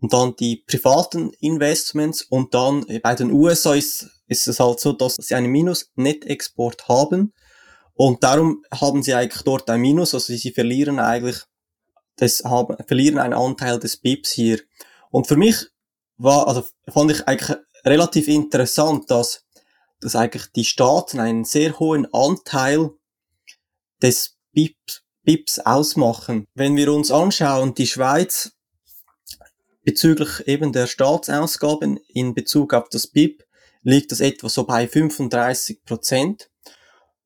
und 0.00 0.12
dann 0.12 0.34
die 0.36 0.56
privaten 0.56 1.30
Investments 1.40 2.22
und 2.22 2.54
dann 2.54 2.86
bei 3.02 3.14
den 3.14 3.30
USA 3.30 3.74
ist, 3.74 4.19
ist 4.30 4.46
es 4.46 4.60
halt 4.60 4.78
so, 4.78 4.92
dass 4.92 5.16
sie 5.16 5.34
einen 5.34 5.50
Minus-Net-Export 5.50 6.88
haben 6.88 7.34
Und 7.94 8.22
darum 8.22 8.62
haben 8.72 9.02
sie 9.02 9.12
eigentlich 9.12 9.42
dort 9.42 9.68
ein 9.68 9.80
Minus, 9.80 10.14
also 10.14 10.32
sie 10.32 10.52
verlieren 10.52 11.00
eigentlich, 11.00 11.42
das 12.16 12.42
haben, 12.44 12.76
verlieren 12.86 13.18
einen 13.18 13.34
Anteil 13.34 13.80
des 13.80 13.96
BIPs 13.96 14.30
hier. 14.30 14.60
Und 15.10 15.26
für 15.26 15.36
mich 15.36 15.66
war, 16.16 16.46
also 16.46 16.64
fand 16.88 17.10
ich 17.10 17.26
eigentlich 17.26 17.58
relativ 17.84 18.28
interessant, 18.28 19.10
dass, 19.10 19.44
dass 20.00 20.14
eigentlich 20.14 20.46
die 20.52 20.64
Staaten 20.64 21.18
einen 21.18 21.44
sehr 21.44 21.78
hohen 21.80 22.06
Anteil 22.14 22.90
des 24.00 24.36
BIPs, 24.52 25.02
BIPs 25.24 25.58
ausmachen. 25.58 26.46
Wenn 26.54 26.76
wir 26.76 26.92
uns 26.92 27.10
anschauen, 27.10 27.74
die 27.74 27.88
Schweiz 27.88 28.52
bezüglich 29.82 30.46
eben 30.46 30.72
der 30.72 30.86
Staatsausgaben 30.86 31.98
in 32.08 32.32
Bezug 32.32 32.74
auf 32.74 32.88
das 32.90 33.08
BIP 33.08 33.44
liegt 33.82 34.12
das 34.12 34.20
etwa 34.20 34.48
so 34.48 34.64
bei 34.64 34.86
35 34.86 35.84
Prozent. 35.84 36.50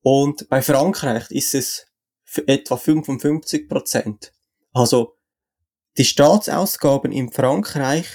Und 0.02 0.48
bei 0.48 0.62
Frankreich 0.62 1.30
ist 1.30 1.54
es 1.54 1.86
etwa 2.46 2.76
55 2.76 3.68
Prozent. 3.68 4.32
Also 4.72 5.16
die 5.96 6.04
Staatsausgaben 6.04 7.12
in 7.12 7.30
Frankreich 7.30 8.06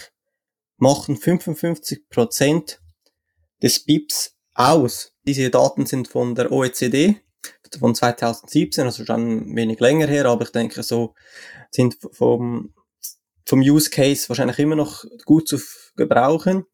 machen 0.77 1.17
55 1.17 2.09
Prozent 2.09 2.81
des 3.61 3.85
BIPs 3.85 4.35
aus. 4.53 5.13
Diese 5.25 5.49
Daten 5.49 5.85
sind 5.85 6.07
von 6.07 6.35
der 6.35 6.51
OECD 6.51 7.21
von 7.79 7.93
2017, 7.93 8.85
also 8.85 9.05
schon 9.05 9.55
wenig 9.55 9.79
länger 9.79 10.07
her, 10.07 10.25
aber 10.25 10.43
ich 10.43 10.51
denke 10.51 10.81
so 10.83 11.13
sind 11.71 11.97
vom, 12.11 12.73
vom 13.45 13.59
Use 13.59 13.89
Case 13.89 14.27
wahrscheinlich 14.27 14.59
immer 14.59 14.75
noch 14.75 15.03
gut 15.25 15.47
zu 15.47 15.59
gebrauchen. 15.95 16.65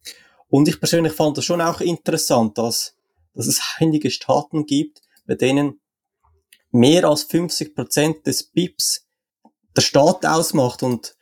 Und 0.56 0.70
ich 0.70 0.80
persönlich 0.80 1.12
fand 1.12 1.38
das 1.38 1.44
schon 1.44 1.60
auch 1.60 1.82
interessant, 1.82 2.58
dass, 2.58 2.96
dass 3.34 3.46
es 3.46 3.60
einige 3.80 4.10
Staaten 4.10 4.66
gibt, 4.66 5.02
bei 5.28 5.36
denen 5.36 5.82
mehr 6.72 7.04
als 7.04 7.24
50 7.24 7.76
Prozent 7.76 8.26
des 8.26 8.44
BIPs 8.44 9.06
der 9.76 9.82
Staat 9.82 10.26
ausmacht 10.26 10.82
und 10.82 11.18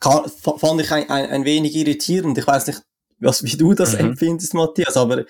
kann, 0.00 0.30
fand 0.30 0.80
ich 0.80 0.90
ein, 0.92 1.10
ein, 1.10 1.26
ein 1.28 1.44
wenig 1.44 1.76
irritierend. 1.76 2.38
Ich 2.38 2.46
weiß 2.46 2.68
nicht, 2.68 2.80
was, 3.18 3.44
wie 3.44 3.54
du 3.54 3.74
das 3.74 3.92
mhm. 3.92 3.98
empfindest, 3.98 4.54
Matthias, 4.54 4.96
aber 4.96 5.26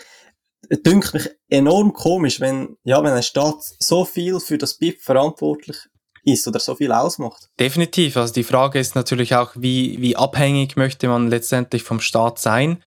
es 0.69 0.83
dünkt 0.83 1.13
mich 1.13 1.29
enorm 1.49 1.93
komisch, 1.93 2.39
wenn, 2.39 2.77
ja, 2.85 3.03
wenn 3.03 3.15
ein 3.15 3.25
Staat 3.25 3.65
so 3.81 4.05
viel 4.05 4.39
für 4.39 4.59
das 4.59 4.75
BIP 4.75 5.01
verantwortlich 5.01 5.79
ist 6.23 6.47
oder 6.47 6.61
so 6.61 6.77
viel 6.77 6.93
ausmacht. 6.93 7.49
Definitiv. 7.59 8.17
Also 8.17 8.33
die 8.33 8.45
Frage 8.45 8.79
ist 8.79 8.95
natürlich 8.95 9.35
auch, 9.35 9.51
wie, 9.57 10.01
wie 10.01 10.15
abhängig 10.15 10.77
möchte 10.77 11.09
man 11.09 11.27
letztendlich 11.27 11.83
vom 11.83 11.99
Staat 11.99 12.39
sein? 12.39 12.81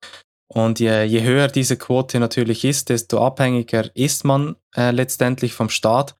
Und 0.57 0.79
je, 0.79 1.03
je 1.03 1.21
höher 1.21 1.49
diese 1.49 1.77
Quote 1.77 2.19
natürlich 2.19 2.65
ist, 2.65 2.89
desto 2.89 3.23
abhängiger 3.23 3.95
ist 3.95 4.23
man 4.23 4.55
äh, 4.75 4.89
letztendlich 4.89 5.53
vom 5.53 5.69
Staat. 5.69 6.15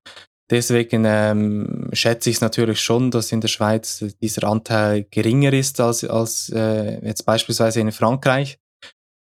Deswegen 0.48 1.04
ähm, 1.04 1.90
schätze 1.92 2.30
ich 2.30 2.36
es 2.36 2.40
natürlich 2.40 2.80
schon, 2.80 3.10
dass 3.10 3.32
in 3.32 3.40
der 3.40 3.48
Schweiz 3.48 4.04
dieser 4.22 4.44
Anteil 4.44 5.06
geringer 5.10 5.52
ist 5.52 5.80
als, 5.80 6.04
als 6.04 6.52
äh, 6.54 7.04
jetzt 7.04 7.24
beispielsweise 7.26 7.80
in 7.80 7.90
Frankreich. 7.90 8.60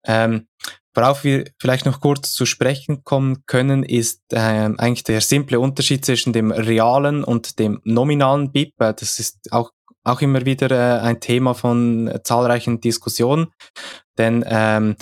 Ähm, 0.05 0.49
worauf 0.95 1.23
wir 1.23 1.45
vielleicht 1.61 1.87
noch 1.87 2.01
kurz 2.01 2.33
zu 2.33 2.45
sprechen 2.45 3.05
kommen 3.05 3.47
können, 3.47 3.85
ist 3.85 4.21
äh, 4.33 4.39
eigentlich 4.39 5.05
der 5.05 5.21
simple 5.21 5.61
Unterschied 5.61 6.05
zwischen 6.05 6.33
dem 6.33 6.51
realen 6.51 7.23
und 7.23 7.61
dem 7.61 7.81
nominalen 7.85 8.51
BIP. 8.51 8.75
Das 8.79 9.21
ist 9.21 9.53
auch, 9.53 9.71
auch 10.05 10.21
immer 10.21 10.45
wieder 10.45 10.71
äh, 10.71 11.01
ein 11.01 11.21
Thema 11.21 11.55
von 11.55 12.21
zahlreichen 12.25 12.81
Diskussionen. 12.81 13.49
Denn 14.19 14.45
ähm, 14.47 14.97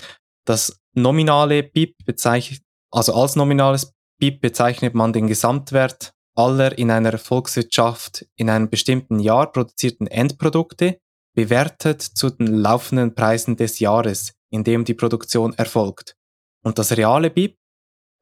das 0.44 0.80
nominale 0.94 1.62
BIP 1.62 1.96
bezeichnet, 2.04 2.62
also 2.90 3.14
als 3.14 3.36
nominales 3.36 3.92
BIP 4.18 4.40
bezeichnet 4.40 4.94
man 4.94 5.12
den 5.12 5.26
Gesamtwert 5.26 6.12
aller 6.34 6.76
in 6.78 6.90
einer 6.90 7.18
Volkswirtschaft 7.18 8.26
in 8.36 8.48
einem 8.48 8.70
bestimmten 8.70 9.18
Jahr 9.18 9.50
produzierten 9.52 10.06
Endprodukte, 10.06 10.98
bewertet 11.34 12.02
zu 12.02 12.30
den 12.30 12.46
laufenden 12.46 13.14
Preisen 13.14 13.56
des 13.56 13.78
Jahres, 13.80 14.32
in 14.50 14.64
dem 14.64 14.84
die 14.84 14.94
Produktion 14.94 15.54
erfolgt. 15.54 16.14
Und 16.62 16.78
das 16.78 16.96
reale 16.96 17.30
BIP 17.30 17.56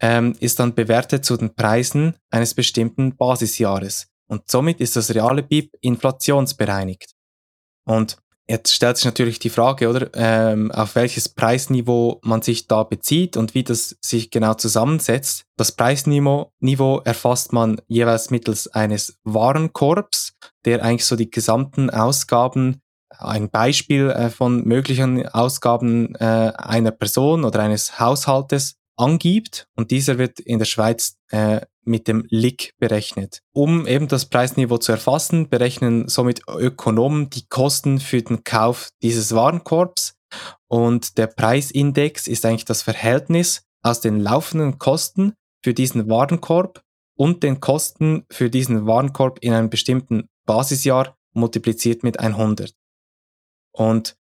ähm, 0.01 0.35
ist 0.41 0.59
dann 0.59 0.75
bewertet 0.75 1.25
zu 1.25 1.37
den 1.37 1.55
Preisen 1.55 2.15
eines 2.31 2.55
bestimmten 2.55 3.17
Basisjahres. 3.17 4.10
Und 4.31 4.51
somit 4.51 4.81
ist 4.81 4.97
das 4.97 5.15
reale 5.15 5.43
BIP 5.43 5.77
inflationsbereinigt. 5.81 7.13
Und 7.85 8.19
Jetzt 8.51 8.75
stellt 8.75 8.97
sich 8.97 9.05
natürlich 9.05 9.39
die 9.39 9.49
Frage, 9.49 9.89
oder, 9.89 10.11
ähm, 10.15 10.73
auf 10.73 10.97
welches 10.97 11.29
Preisniveau 11.29 12.19
man 12.25 12.43
sich 12.43 12.67
da 12.67 12.83
bezieht 12.83 13.37
und 13.37 13.55
wie 13.55 13.63
das 13.63 13.97
sich 14.01 14.33
genau 14.33 14.55
zusammensetzt. 14.55 15.45
Das 15.57 15.71
Preisniveau 15.71 16.51
Niveau 16.59 17.01
erfasst 17.05 17.53
man 17.53 17.81
jeweils 17.87 18.31
mittels 18.31 18.67
eines 18.67 19.17
Warenkorbs, 19.23 20.33
der 20.65 20.83
eigentlich 20.83 21.07
so 21.07 21.15
die 21.15 21.31
gesamten 21.31 21.91
Ausgaben, 21.91 22.81
ein 23.17 23.51
Beispiel 23.51 24.11
äh, 24.11 24.31
von 24.31 24.65
möglichen 24.65 25.29
Ausgaben 25.29 26.17
äh, 26.17 26.53
einer 26.57 26.91
Person 26.91 27.45
oder 27.45 27.61
eines 27.61 28.01
Haushaltes 28.01 28.80
angibt 28.97 29.67
und 29.77 29.91
dieser 29.91 30.19
wird 30.19 30.41
in 30.41 30.59
der 30.59 30.67
Schweiz 30.67 31.17
äh, 31.31 31.61
mit 31.83 32.09
dem 32.09 32.25
LIC 32.29 32.75
berechnet. 32.79 33.43
Um 33.53 33.87
eben 33.87 34.09
das 34.09 34.27
Preisniveau 34.27 34.79
zu 34.79 34.93
erfassen, 34.93 35.49
berechnen 35.49 36.09
somit 36.09 36.43
Ökonomen 36.49 37.31
die 37.31 37.47
Kosten 37.49 37.99
für 37.99 38.23
den 38.23 38.45
Kauf 38.45 38.91
dieses 39.03 39.35
Warenkorbs 39.35 40.15
und 40.69 41.19
der 41.19 41.27
Preisindex 41.27 42.27
ist 42.27 42.45
eigentlich 42.45 42.65
das 42.65 42.83
Verhältnis 42.83 43.63
aus 43.83 44.01
den 44.01 44.21
laufenden 44.21 44.79
Kosten 44.79 45.35
für 45.65 45.75
diesen 45.75 46.09
Warenkorb 46.09 46.83
und 47.17 47.43
den 47.43 47.61
Kosten 47.61 48.25
für 48.31 48.51
diesen 48.51 48.87
Warenkorb 48.87 49.39
in 49.41 49.53
einem 49.53 49.71
bestimmten 49.71 50.29
Basisjahr 50.47 51.17
multipliziert 51.33 52.03
mit 52.03 52.19
100. 52.19 52.75
Und 53.73 54.17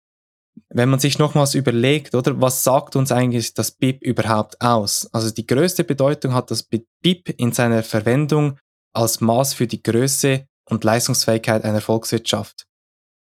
wenn 0.69 0.89
man 0.89 1.01
sich 1.01 1.19
nochmals 1.19 1.55
überlegt, 1.55 2.15
oder, 2.15 2.41
was 2.41 2.63
sagt 2.63 2.97
uns 2.97 3.13
eigentlich 3.13 3.55
das 3.55 3.73
BIP 3.73 4.03
überhaupt 4.03 4.61
aus? 4.61 5.09
Also 5.13 5.31
die 5.31 5.47
größte 5.47 5.85
Bedeutung 5.85 6.35
hat 6.35 6.51
das 6.51 6.63
BIP 6.63 7.31
in 7.39 7.53
seiner 7.53 7.83
Verwendung 7.83 8.59
als 8.93 9.21
Maß 9.21 9.55
für 9.55 9.67
die 9.67 9.83
Größe 9.83 10.47
und 10.69 10.85
Leistungsfähigkeit 10.85 11.65
einer 11.65 11.81
Volkswirtschaft. 11.81 12.67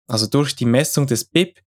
Also 0.07 0.27
durch 0.27 0.55
die 0.55 0.65
Messung 0.65 1.07
des 1.07 1.25
BIP 1.25 1.61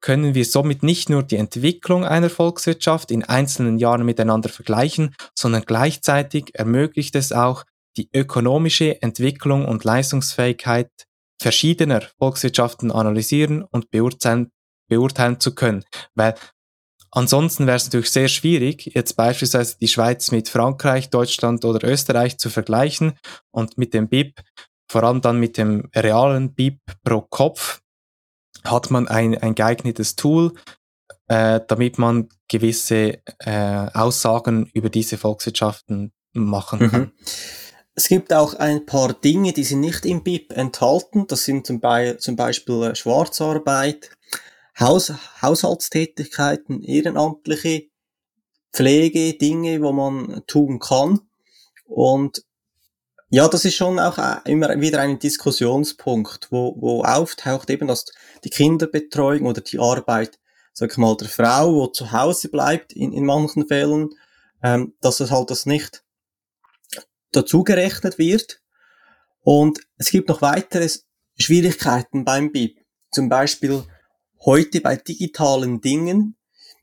können 0.00 0.34
wir 0.34 0.44
somit 0.44 0.82
nicht 0.82 1.08
nur 1.08 1.22
die 1.22 1.36
Entwicklung 1.36 2.04
einer 2.04 2.30
Volkswirtschaft 2.30 3.10
in 3.10 3.24
einzelnen 3.24 3.78
Jahren 3.78 4.04
miteinander 4.04 4.48
vergleichen, 4.48 5.14
sondern 5.36 5.62
gleichzeitig 5.62 6.50
ermöglicht 6.54 7.14
es 7.14 7.32
auch, 7.32 7.64
die 7.96 8.08
ökonomische 8.12 9.00
Entwicklung 9.02 9.66
und 9.66 9.84
Leistungsfähigkeit 9.84 10.90
verschiedener 11.40 12.02
Volkswirtschaften 12.18 12.90
analysieren 12.90 13.62
und 13.62 13.90
beurteilen, 13.90 14.50
beurteilen 14.92 15.40
zu 15.40 15.54
können. 15.54 15.84
Weil 16.14 16.34
ansonsten 17.10 17.66
wäre 17.66 17.76
es 17.76 17.84
natürlich 17.84 18.10
sehr 18.10 18.28
schwierig, 18.28 18.92
jetzt 18.94 19.14
beispielsweise 19.16 19.76
die 19.80 19.88
Schweiz 19.88 20.30
mit 20.30 20.48
Frankreich, 20.48 21.10
Deutschland 21.10 21.64
oder 21.64 21.86
Österreich 21.88 22.38
zu 22.38 22.50
vergleichen 22.50 23.18
und 23.50 23.78
mit 23.78 23.94
dem 23.94 24.08
BIP, 24.08 24.40
vor 24.90 25.04
allem 25.04 25.20
dann 25.20 25.38
mit 25.38 25.56
dem 25.56 25.88
realen 25.94 26.54
BIP 26.54 26.80
pro 27.04 27.22
Kopf, 27.22 27.80
hat 28.64 28.90
man 28.90 29.08
ein, 29.08 29.36
ein 29.38 29.54
geeignetes 29.54 30.16
Tool, 30.16 30.52
äh, 31.28 31.60
damit 31.66 31.98
man 31.98 32.28
gewisse 32.48 33.18
äh, 33.38 33.88
Aussagen 33.94 34.70
über 34.74 34.90
diese 34.90 35.16
Volkswirtschaften 35.16 36.12
machen 36.34 36.90
kann. 36.90 37.00
Mhm. 37.00 37.12
Es 37.94 38.08
gibt 38.08 38.32
auch 38.32 38.54
ein 38.54 38.86
paar 38.86 39.12
Dinge, 39.12 39.52
die 39.52 39.64
sind 39.64 39.80
nicht 39.80 40.06
im 40.06 40.22
BIP 40.22 40.52
enthalten. 40.52 41.26
Das 41.26 41.44
sind 41.44 41.66
zum, 41.66 41.80
Be 41.80 42.16
zum 42.18 42.36
Beispiel 42.36 42.84
äh, 42.84 42.94
Schwarzarbeit, 42.94 44.10
Haus 44.82 45.12
Haushaltstätigkeiten, 45.40 46.82
ehrenamtliche 46.82 47.84
Pflege, 48.72 49.34
Dinge, 49.34 49.82
wo 49.82 49.92
man 49.92 50.42
tun 50.46 50.78
kann. 50.78 51.20
Und 51.84 52.44
ja, 53.28 53.48
das 53.48 53.64
ist 53.64 53.76
schon 53.76 53.98
auch 53.98 54.18
äh, 54.18 54.40
immer 54.44 54.78
wieder 54.80 55.00
ein 55.00 55.18
Diskussionspunkt, 55.18 56.48
wo, 56.50 56.76
wo 56.78 57.02
auftaucht 57.02 57.70
eben, 57.70 57.88
dass 57.88 58.06
die 58.44 58.50
Kinderbetreuung 58.50 59.46
oder 59.46 59.62
die 59.62 59.78
Arbeit, 59.78 60.38
sag 60.72 60.92
ich 60.92 60.98
mal, 60.98 61.16
der 61.16 61.28
Frau, 61.28 61.74
wo 61.74 61.86
zu 61.86 62.12
Hause 62.12 62.50
bleibt 62.50 62.92
in, 62.92 63.12
in 63.12 63.24
manchen 63.24 63.66
Fällen, 63.66 64.10
ähm, 64.62 64.94
dass 65.00 65.20
es 65.20 65.30
halt 65.30 65.50
das 65.50 65.64
nicht 65.64 66.04
dazugerechnet 67.32 68.18
wird. 68.18 68.60
Und 69.40 69.80
es 69.96 70.10
gibt 70.10 70.28
noch 70.28 70.42
weitere 70.42 70.88
Schwierigkeiten 71.38 72.24
beim 72.24 72.52
BIP. 72.52 72.78
Zum 73.10 73.28
Beispiel 73.28 73.84
heute 74.44 74.80
bei 74.80 74.96
digitalen 74.96 75.80
Dingen 75.80 76.36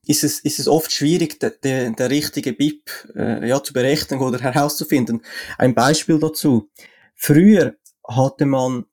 ist 0.06 0.24
es, 0.24 0.40
ist 0.40 0.60
es 0.60 0.68
oft 0.68 0.92
schwierig, 0.92 1.40
der, 1.40 1.52
der, 1.52 1.92
der 1.92 2.10
richtige 2.10 2.54
BIP 2.54 2.90
äh, 3.16 3.48
ja, 3.48 3.62
zu 3.62 3.74
berechnen 3.74 4.20
oder 4.20 4.40
herauszufinden. 4.40 5.22
Ein 5.58 5.76
Beispiel 5.76 6.20
dazu. 6.20 6.70
Früher 7.16 7.76
hatte 8.08 8.46
man 8.46 8.86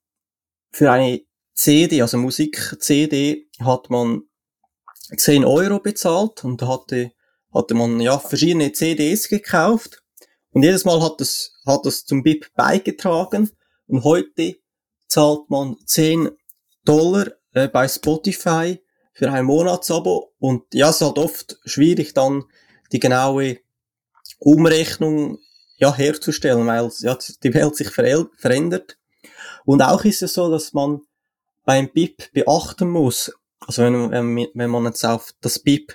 für 0.72 0.90
eine 0.90 1.22
CD, 1.54 2.02
also 2.02 2.18
Musik-CD, 2.18 3.48
hat 3.60 3.88
man 3.88 4.22
10 5.16 5.44
Euro 5.44 5.78
bezahlt 5.78 6.44
und 6.44 6.60
hatte, 6.62 7.12
hatte 7.54 7.74
man 7.74 8.00
ja 8.00 8.18
verschiedene 8.18 8.72
CDs 8.72 9.28
gekauft 9.28 10.02
und 10.50 10.64
jedes 10.64 10.84
Mal 10.84 11.02
hat 11.02 11.20
es, 11.20 11.54
hat 11.64 11.86
das 11.86 12.04
zum 12.04 12.22
BIP 12.22 12.52
beigetragen 12.54 13.50
und 13.86 14.04
heute 14.04 14.56
zahlt 15.08 15.48
man 15.48 15.76
10 15.86 16.30
Dollar 16.84 17.32
äh, 17.56 17.68
bei 17.68 17.88
Spotify 17.88 18.80
für 19.14 19.32
ein 19.32 19.46
Monatsabo 19.46 20.34
und 20.38 20.62
ja, 20.74 20.90
es 20.90 20.96
ist 20.96 21.02
halt 21.02 21.18
oft 21.18 21.58
schwierig 21.64 22.12
dann 22.12 22.44
die 22.92 23.00
genaue 23.00 23.58
Umrechnung 24.38 25.38
ja, 25.78 25.94
herzustellen, 25.94 26.66
weil 26.66 26.90
ja, 27.00 27.16
die 27.42 27.54
Welt 27.54 27.76
sich 27.76 27.90
verändert. 27.90 28.98
Und 29.64 29.80
auch 29.80 30.04
ist 30.04 30.22
es 30.22 30.34
so, 30.34 30.50
dass 30.50 30.74
man 30.74 31.00
beim 31.64 31.88
BIP 31.92 32.30
beachten 32.32 32.90
muss, 32.90 33.32
also 33.60 33.82
wenn, 33.82 34.10
wenn, 34.54 34.70
man 34.70 34.84
jetzt 34.84 35.04
auf 35.04 35.32
das 35.40 35.58
BIP 35.58 35.94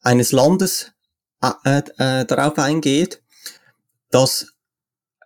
eines 0.00 0.32
Landes 0.32 0.92
äh, 1.42 1.82
äh, 1.98 2.24
darauf 2.24 2.58
eingeht, 2.58 3.22
dass 4.10 4.54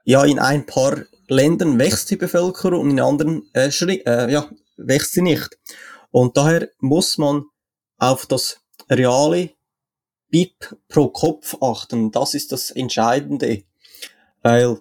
ja 0.04 0.24
in 0.24 0.40
ein 0.40 0.66
paar 0.66 1.04
Ländern 1.28 1.78
wächst 1.78 2.10
die 2.10 2.16
Bevölkerung 2.16 2.80
und 2.80 2.90
in 2.90 3.00
anderen 3.00 3.48
äh, 3.54 3.68
äh, 3.68 4.32
ja, 4.32 4.50
wächst 4.76 5.12
sie 5.12 5.22
nicht. 5.22 5.58
Und 6.10 6.36
daher 6.36 6.70
muss 6.78 7.18
man 7.18 7.44
auf 7.98 8.26
das 8.26 8.60
reale 8.90 9.50
BIP 10.30 10.76
pro 10.88 11.08
Kopf 11.08 11.56
achten. 11.60 12.10
Das 12.10 12.34
ist 12.34 12.52
das 12.52 12.70
Entscheidende. 12.70 13.64
Weil 14.42 14.80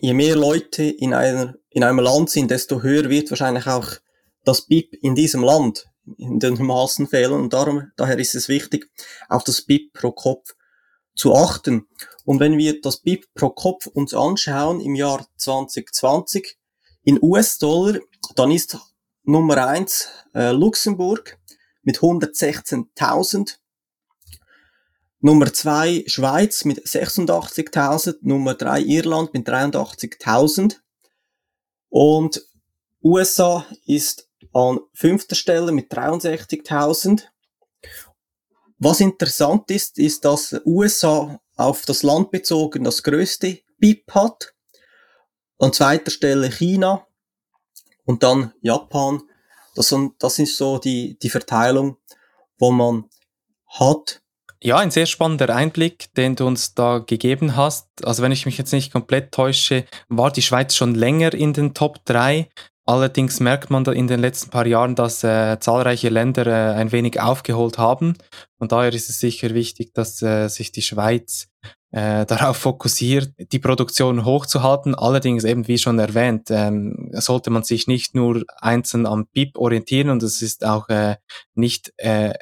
je 0.00 0.14
mehr 0.14 0.36
Leute 0.36 0.84
in, 0.84 1.14
einer, 1.14 1.54
in 1.70 1.84
einem 1.84 1.98
Land 1.98 2.30
sind, 2.30 2.50
desto 2.50 2.82
höher 2.82 3.08
wird 3.10 3.30
wahrscheinlich 3.30 3.66
auch 3.66 3.88
das 4.44 4.62
BIP 4.62 4.94
in 5.02 5.14
diesem 5.14 5.42
Land 5.42 5.86
in 6.18 6.38
den 6.38 6.54
meisten 6.62 7.06
Fällen. 7.06 7.32
Und 7.32 7.52
darum, 7.52 7.90
daher 7.96 8.18
ist 8.18 8.34
es 8.34 8.48
wichtig, 8.48 8.90
auf 9.28 9.44
das 9.44 9.62
BIP 9.62 9.92
pro 9.92 10.12
Kopf 10.12 10.54
zu 11.16 11.34
achten. 11.34 11.86
Und 12.24 12.40
wenn 12.40 12.58
wir 12.58 12.80
das 12.80 12.98
BIP 12.98 13.26
pro 13.34 13.50
Kopf 13.50 13.86
uns 13.86 14.14
anschauen 14.14 14.80
im 14.80 14.94
Jahr 14.94 15.26
2020 15.36 16.56
in 17.04 17.18
US-Dollar, 17.22 18.00
dann 18.36 18.50
ist 18.50 18.78
Nummer 19.24 19.66
eins 19.66 20.08
äh, 20.34 20.50
Luxemburg 20.50 21.38
mit 21.82 21.98
116.000. 21.98 23.56
Nummer 25.20 25.52
zwei 25.52 26.04
Schweiz 26.06 26.64
mit 26.64 26.80
86.000. 26.86 28.16
Nummer 28.20 28.54
drei 28.54 28.80
Irland 28.80 29.32
mit 29.32 29.48
83.000. 29.48 30.76
Und 31.88 32.46
USA 33.02 33.66
ist 33.86 34.28
an 34.52 34.80
fünfter 34.92 35.34
Stelle 35.34 35.72
mit 35.72 35.90
63.000. 35.92 37.22
Was 38.78 39.00
interessant 39.00 39.70
ist, 39.70 39.98
ist, 39.98 40.24
dass 40.24 40.60
USA 40.66 41.40
auf 41.56 41.86
das 41.86 42.02
Land 42.02 42.30
bezogen 42.30 42.84
das 42.84 43.02
größte 43.02 43.60
BIP 43.78 44.12
hat. 44.14 44.54
An 45.58 45.72
zweiter 45.72 46.10
Stelle 46.10 46.50
China 46.50 47.06
und 48.04 48.22
dann 48.22 48.52
Japan. 48.60 49.22
Das, 49.74 49.88
sind, 49.88 50.14
das 50.22 50.38
ist 50.38 50.56
so 50.56 50.78
die, 50.78 51.18
die 51.20 51.30
Verteilung, 51.30 51.96
wo 52.58 52.70
man 52.70 53.06
hat. 53.66 54.20
Ja, 54.62 54.78
ein 54.78 54.90
sehr 54.90 55.06
spannender 55.06 55.54
Einblick, 55.54 56.14
den 56.14 56.36
du 56.36 56.46
uns 56.46 56.74
da 56.74 56.98
gegeben 56.98 57.56
hast. 57.56 57.88
Also 58.04 58.22
wenn 58.22 58.32
ich 58.32 58.46
mich 58.46 58.56
jetzt 58.56 58.72
nicht 58.72 58.92
komplett 58.92 59.32
täusche, 59.32 59.84
war 60.08 60.30
die 60.30 60.42
Schweiz 60.42 60.74
schon 60.74 60.94
länger 60.94 61.34
in 61.34 61.52
den 61.52 61.74
Top 61.74 62.04
3. 62.06 62.48
Allerdings 62.86 63.40
merkt 63.40 63.70
man 63.70 63.84
da 63.84 63.92
in 63.92 64.06
den 64.08 64.20
letzten 64.20 64.50
paar 64.50 64.66
Jahren, 64.66 64.94
dass 64.94 65.24
äh, 65.24 65.58
zahlreiche 65.58 66.10
Länder 66.10 66.46
äh, 66.46 66.74
ein 66.74 66.92
wenig 66.92 67.20
aufgeholt 67.20 67.78
haben. 67.78 68.16
Und 68.58 68.72
daher 68.72 68.92
ist 68.92 69.08
es 69.08 69.20
sicher 69.20 69.54
wichtig, 69.54 69.94
dass 69.94 70.20
äh, 70.22 70.48
sich 70.48 70.70
die 70.70 70.82
Schweiz 70.82 71.48
äh, 71.94 72.26
darauf 72.26 72.56
fokussiert, 72.56 73.32
die 73.52 73.60
Produktion 73.60 74.24
hochzuhalten. 74.24 74.96
Allerdings 74.96 75.44
eben, 75.44 75.68
wie 75.68 75.78
schon 75.78 76.00
erwähnt, 76.00 76.48
ähm, 76.50 77.10
sollte 77.12 77.50
man 77.50 77.62
sich 77.62 77.86
nicht 77.86 78.16
nur 78.16 78.42
einzeln 78.60 79.06
am 79.06 79.28
BIP 79.32 79.56
orientieren 79.56 80.10
und 80.10 80.20
es 80.24 80.42
ist 80.42 80.66
auch 80.66 80.88
äh, 80.88 81.16
nicht 81.54 81.92
äh, 81.98 82.34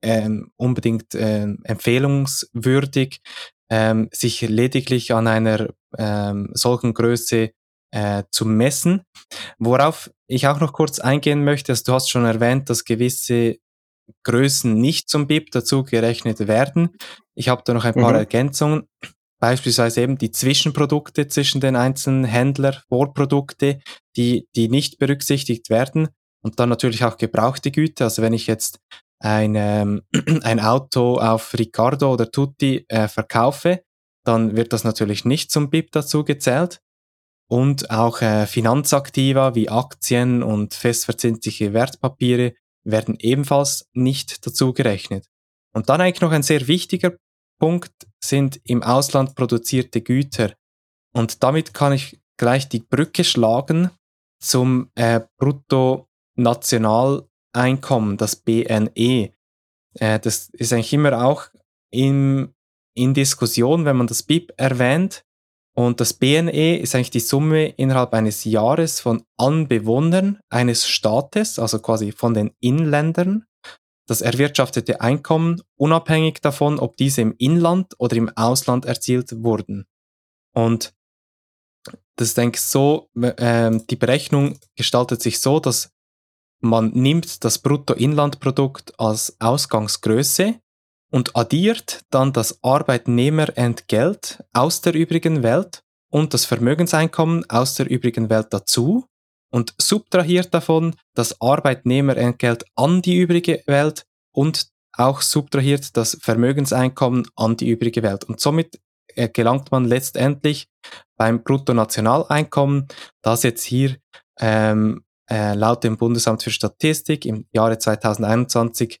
ähm, 0.00 0.52
unbedingt 0.56 1.12
äh, 1.16 1.48
empfehlungswürdig, 1.64 3.20
ähm, 3.68 4.10
sich 4.12 4.42
lediglich 4.42 5.12
an 5.12 5.26
einer 5.26 5.70
ähm, 5.98 6.50
solchen 6.52 6.94
Größe 6.94 7.50
äh, 7.90 8.22
zu 8.30 8.46
messen. 8.46 9.02
Worauf 9.58 10.08
ich 10.28 10.46
auch 10.46 10.60
noch 10.60 10.72
kurz 10.72 11.00
eingehen 11.00 11.42
möchte, 11.42 11.72
also 11.72 11.82
du 11.84 11.92
hast 11.94 12.10
schon 12.10 12.26
erwähnt, 12.26 12.70
dass 12.70 12.84
gewisse 12.84 13.56
Größen 14.24 14.74
nicht 14.74 15.08
zum 15.08 15.26
BIP 15.26 15.50
dazu 15.50 15.84
gerechnet 15.84 16.46
werden. 16.46 16.90
Ich 17.34 17.48
habe 17.48 17.62
da 17.64 17.74
noch 17.74 17.84
ein 17.84 17.94
paar 17.94 18.12
mhm. 18.12 18.18
Ergänzungen. 18.18 18.88
Beispielsweise 19.40 20.00
eben 20.00 20.16
die 20.16 20.30
Zwischenprodukte 20.30 21.28
zwischen 21.28 21.60
den 21.60 21.76
einzelnen 21.76 22.24
Händlern, 22.24 22.78
Vorprodukte, 22.88 23.80
die, 24.16 24.46
die 24.56 24.68
nicht 24.68 24.98
berücksichtigt 24.98 25.68
werden. 25.70 26.08
Und 26.42 26.60
dann 26.60 26.68
natürlich 26.68 27.04
auch 27.04 27.16
gebrauchte 27.16 27.70
Güter. 27.70 28.04
Also 28.04 28.22
wenn 28.22 28.32
ich 28.32 28.46
jetzt 28.46 28.78
ein, 29.20 29.54
ähm, 29.56 30.02
ein 30.42 30.60
Auto 30.60 31.18
auf 31.18 31.54
Ricardo 31.58 32.12
oder 32.12 32.30
Tutti 32.30 32.84
äh, 32.88 33.08
verkaufe, 33.08 33.82
dann 34.24 34.56
wird 34.56 34.72
das 34.72 34.84
natürlich 34.84 35.24
nicht 35.24 35.50
zum 35.50 35.70
BIP 35.70 35.92
dazu 35.92 36.24
gezählt 36.24 36.80
und 37.48 37.90
auch 37.90 38.22
äh, 38.22 38.46
Finanzaktiva 38.46 39.54
wie 39.54 39.68
Aktien 39.68 40.42
und 40.42 40.74
festverzinsliche 40.74 41.72
Wertpapiere 41.72 42.54
werden 42.84 43.16
ebenfalls 43.18 43.88
nicht 43.92 44.46
dazu 44.46 44.72
gerechnet. 44.72 45.26
Und 45.74 45.88
dann 45.88 46.00
eigentlich 46.00 46.20
noch 46.20 46.32
ein 46.32 46.42
sehr 46.42 46.66
wichtiger 46.68 47.16
Punkt 47.58 47.92
sind 48.22 48.60
im 48.64 48.82
Ausland 48.82 49.34
produzierte 49.34 50.02
Güter. 50.02 50.52
Und 51.12 51.42
damit 51.42 51.74
kann 51.74 51.92
ich 51.92 52.20
gleich 52.36 52.68
die 52.68 52.80
Brücke 52.80 53.24
schlagen 53.24 53.90
zum 54.40 54.90
äh, 54.94 55.20
Bruttonationaleinkommen, 55.38 58.16
das 58.16 58.36
BNE. 58.36 59.32
Äh, 59.98 60.20
das 60.20 60.48
ist 60.50 60.72
eigentlich 60.72 60.92
immer 60.92 61.24
auch 61.24 61.48
im, 61.90 62.54
in 62.94 63.14
Diskussion, 63.14 63.84
wenn 63.84 63.96
man 63.96 64.06
das 64.06 64.22
BIP 64.22 64.52
erwähnt. 64.56 65.24
Und 65.76 66.00
das 66.00 66.14
BNE 66.14 66.78
ist 66.78 66.94
eigentlich 66.94 67.10
die 67.10 67.20
Summe 67.20 67.66
innerhalb 67.66 68.14
eines 68.14 68.44
Jahres 68.44 69.00
von 69.00 69.24
Anbewohnern 69.36 70.38
eines 70.48 70.86
Staates, 70.86 71.58
also 71.58 71.80
quasi 71.80 72.12
von 72.12 72.32
den 72.32 72.52
Inländern, 72.60 73.46
das 74.06 74.20
erwirtschaftete 74.20 75.00
Einkommen, 75.00 75.62
unabhängig 75.76 76.40
davon, 76.40 76.78
ob 76.78 76.96
diese 76.96 77.22
im 77.22 77.34
Inland 77.38 77.94
oder 77.98 78.16
im 78.16 78.30
Ausland 78.36 78.84
erzielt 78.84 79.42
wurden. 79.42 79.86
Und 80.54 80.94
das 82.16 82.34
denke 82.34 82.56
ich 82.56 82.62
so, 82.62 83.10
äh, 83.20 83.72
die 83.90 83.96
Berechnung 83.96 84.58
gestaltet 84.76 85.22
sich 85.22 85.40
so, 85.40 85.58
dass 85.58 85.90
man 86.60 86.92
nimmt 86.92 87.44
das 87.44 87.58
Bruttoinlandprodukt 87.58 88.98
als 88.98 89.36
Ausgangsgröße 89.40 90.60
und 91.14 91.36
addiert 91.36 92.04
dann 92.10 92.32
das 92.32 92.58
Arbeitnehmerentgelt 92.64 94.42
aus 94.52 94.80
der 94.80 94.94
übrigen 94.94 95.44
Welt 95.44 95.84
und 96.10 96.34
das 96.34 96.44
Vermögenseinkommen 96.44 97.48
aus 97.48 97.76
der 97.76 97.88
übrigen 97.88 98.30
Welt 98.30 98.48
dazu 98.50 99.06
und 99.52 99.74
subtrahiert 99.80 100.52
davon 100.52 100.96
das 101.14 101.40
Arbeitnehmerentgelt 101.40 102.64
an 102.74 103.00
die 103.00 103.20
übrige 103.20 103.62
Welt 103.66 104.06
und 104.34 104.66
auch 104.96 105.20
subtrahiert 105.20 105.96
das 105.96 106.18
Vermögenseinkommen 106.20 107.28
an 107.36 107.56
die 107.56 107.68
übrige 107.68 108.02
Welt. 108.02 108.24
Und 108.24 108.40
somit 108.40 108.80
äh, 109.14 109.28
gelangt 109.28 109.70
man 109.70 109.84
letztendlich 109.84 110.66
beim 111.16 111.44
Bruttonationaleinkommen, 111.44 112.88
das 113.22 113.44
jetzt 113.44 113.62
hier 113.62 113.98
ähm, 114.40 115.04
äh, 115.30 115.54
laut 115.54 115.84
dem 115.84 115.96
Bundesamt 115.96 116.42
für 116.42 116.50
Statistik 116.50 117.24
im 117.24 117.46
Jahre 117.52 117.78
2021 117.78 118.98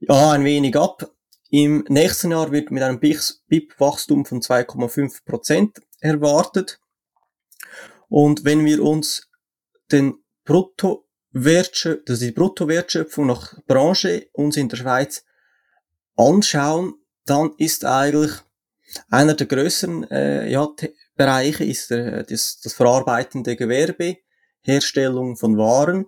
ja 0.00 0.32
ein 0.32 0.44
wenig 0.44 0.76
ab. 0.76 1.10
Im 1.50 1.84
nächsten 1.88 2.30
Jahr 2.30 2.50
wird 2.50 2.70
mit 2.70 2.82
einem 2.82 3.00
BIP-Wachstum 3.00 4.24
von 4.24 4.40
2,5 4.40 5.24
Prozent 5.24 5.80
erwartet. 6.00 6.80
Und 8.16 8.44
wenn 8.44 8.64
wir 8.64 8.80
uns 8.80 9.28
den 9.90 10.14
Bruttowertschöpfung, 10.44 12.04
das 12.06 12.20
ist 12.20 12.28
die 12.28 12.30
Bruttowertschöpfung 12.30 13.26
nach 13.26 13.60
Branche 13.66 14.28
uns 14.30 14.56
in 14.56 14.68
der 14.68 14.76
Schweiz 14.76 15.24
anschauen, 16.14 16.94
dann 17.26 17.50
ist 17.58 17.84
eigentlich 17.84 18.30
einer 19.10 19.34
der 19.34 19.48
größeren 19.48 20.08
äh, 20.12 20.48
ja, 20.48 20.68
Bereiche 21.16 21.64
ist 21.64 21.90
der, 21.90 22.22
das, 22.22 22.60
das 22.62 22.74
verarbeitende 22.74 23.56
Gewerbe, 23.56 24.18
Herstellung 24.60 25.36
von 25.36 25.58
Waren 25.58 26.06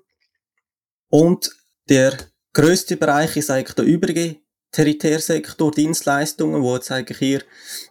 und 1.09 1.51
der 1.89 2.17
größte 2.53 2.97
Bereich 2.97 3.37
ist 3.37 3.51
eigentlich 3.51 3.75
der 3.75 3.85
übrige 3.85 4.37
Tertiärsektor, 4.71 5.73
Dienstleistungen, 5.73 6.63
wo 6.63 6.77
jetzt 6.77 6.93
eigentlich 6.93 7.19
hier 7.19 7.43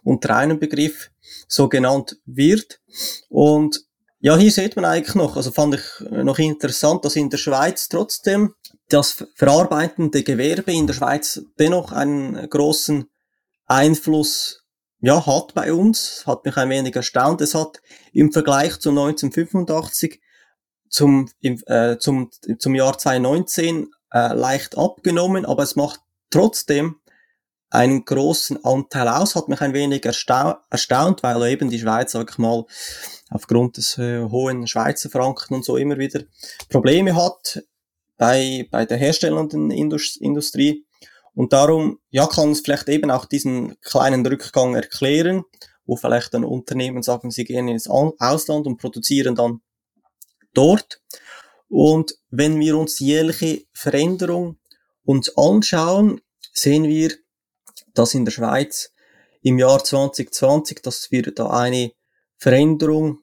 unter 0.04 0.36
einem 0.36 0.58
Begriff 0.58 1.10
so 1.48 1.68
genannt 1.68 2.18
wird. 2.24 2.80
Und 3.28 3.85
ja, 4.26 4.36
hier 4.36 4.50
sieht 4.50 4.74
man 4.74 4.84
eigentlich 4.84 5.14
noch, 5.14 5.36
also 5.36 5.52
fand 5.52 5.76
ich 5.76 5.84
noch 6.10 6.40
interessant, 6.40 7.04
dass 7.04 7.14
in 7.14 7.30
der 7.30 7.38
Schweiz 7.38 7.88
trotzdem 7.88 8.54
das 8.88 9.24
verarbeitende 9.36 10.24
Gewerbe 10.24 10.72
in 10.72 10.88
der 10.88 10.94
Schweiz 10.94 11.44
dennoch 11.60 11.92
einen 11.92 12.50
großen 12.50 13.08
Einfluss 13.66 14.64
ja, 14.98 15.24
hat 15.24 15.54
bei 15.54 15.72
uns, 15.72 16.24
hat 16.26 16.44
mich 16.44 16.56
ein 16.56 16.70
wenig 16.70 16.96
erstaunt. 16.96 17.40
Es 17.40 17.54
hat 17.54 17.80
im 18.12 18.32
Vergleich 18.32 18.80
zu 18.80 18.90
1985 18.90 20.20
zum, 20.90 21.30
im, 21.38 21.62
äh, 21.66 21.96
zum, 21.98 22.32
zum 22.58 22.74
Jahr 22.74 22.98
2019 22.98 23.86
äh, 24.10 24.34
leicht 24.34 24.76
abgenommen, 24.76 25.46
aber 25.46 25.62
es 25.62 25.76
macht 25.76 26.00
trotzdem 26.30 26.96
einen 27.70 28.04
großen 28.04 28.64
Anteil 28.64 29.08
aus, 29.08 29.34
hat 29.34 29.48
mich 29.48 29.60
ein 29.60 29.72
wenig 29.72 30.04
erstaunt, 30.04 30.58
erstaunt 30.70 31.22
weil 31.22 31.50
eben 31.50 31.68
die 31.68 31.80
Schweiz, 31.80 32.12
sag 32.12 32.30
ich 32.30 32.38
mal, 32.38 32.64
aufgrund 33.30 33.76
des 33.76 33.98
äh, 33.98 34.22
hohen 34.22 34.66
Schweizer 34.66 35.10
Franken 35.10 35.54
und 35.54 35.64
so 35.64 35.76
immer 35.76 35.98
wieder 35.98 36.22
Probleme 36.68 37.16
hat 37.16 37.62
bei, 38.16 38.68
bei 38.70 38.86
der 38.86 38.96
herstellenden 38.96 39.70
Indus 39.70 40.16
Industrie. 40.16 40.84
Und 41.34 41.52
darum, 41.52 41.98
ja, 42.08 42.26
kann 42.26 42.52
es 42.52 42.60
vielleicht 42.60 42.88
eben 42.88 43.10
auch 43.10 43.26
diesen 43.26 43.78
kleinen 43.82 44.24
Rückgang 44.24 44.74
erklären, 44.74 45.44
wo 45.84 45.96
vielleicht 45.96 46.32
dann 46.32 46.44
Unternehmen 46.44 47.02
sagen, 47.02 47.30
sie 47.30 47.44
gehen 47.44 47.68
ins 47.68 47.88
Ausland 47.88 48.66
und 48.66 48.78
produzieren 48.78 49.34
dann 49.34 49.60
dort. 50.54 51.02
Und 51.68 52.14
wenn 52.30 52.58
wir 52.58 52.78
uns 52.78 52.96
die 52.96 53.06
jährliche 53.06 53.64
Veränderung 53.72 54.58
uns 55.04 55.36
anschauen, 55.36 56.20
sehen 56.52 56.84
wir, 56.84 57.12
dass 57.98 58.14
in 58.14 58.24
der 58.24 58.32
Schweiz 58.32 58.92
im 59.42 59.58
Jahr 59.58 59.82
2020, 59.82 60.82
dass 60.82 61.10
wir 61.10 61.22
da 61.34 61.50
eine 61.50 61.92
Veränderung 62.38 63.20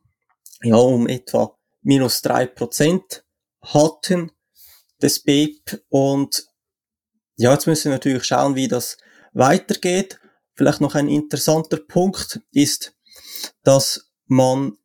ja 0.62 0.76
um 0.76 1.08
etwa 1.08 1.58
minus 1.82 2.22
drei 2.22 2.46
Prozent 2.46 3.26
hatten 3.62 4.32
des 5.02 5.22
BIP 5.22 5.84
und 5.90 6.48
ja, 7.36 7.52
jetzt 7.52 7.68
müssen 7.68 7.86
wir 7.86 7.94
natürlich 7.94 8.26
schauen, 8.26 8.56
wie 8.56 8.68
das 8.68 8.98
weitergeht. 9.34 10.20
Vielleicht 10.54 10.82
noch 10.82 10.96
ein 10.96 11.10
interessanter 11.10 11.78
Punkt 11.78 12.40
ist, 12.52 12.96
dass 13.64 14.12
man 14.28 14.78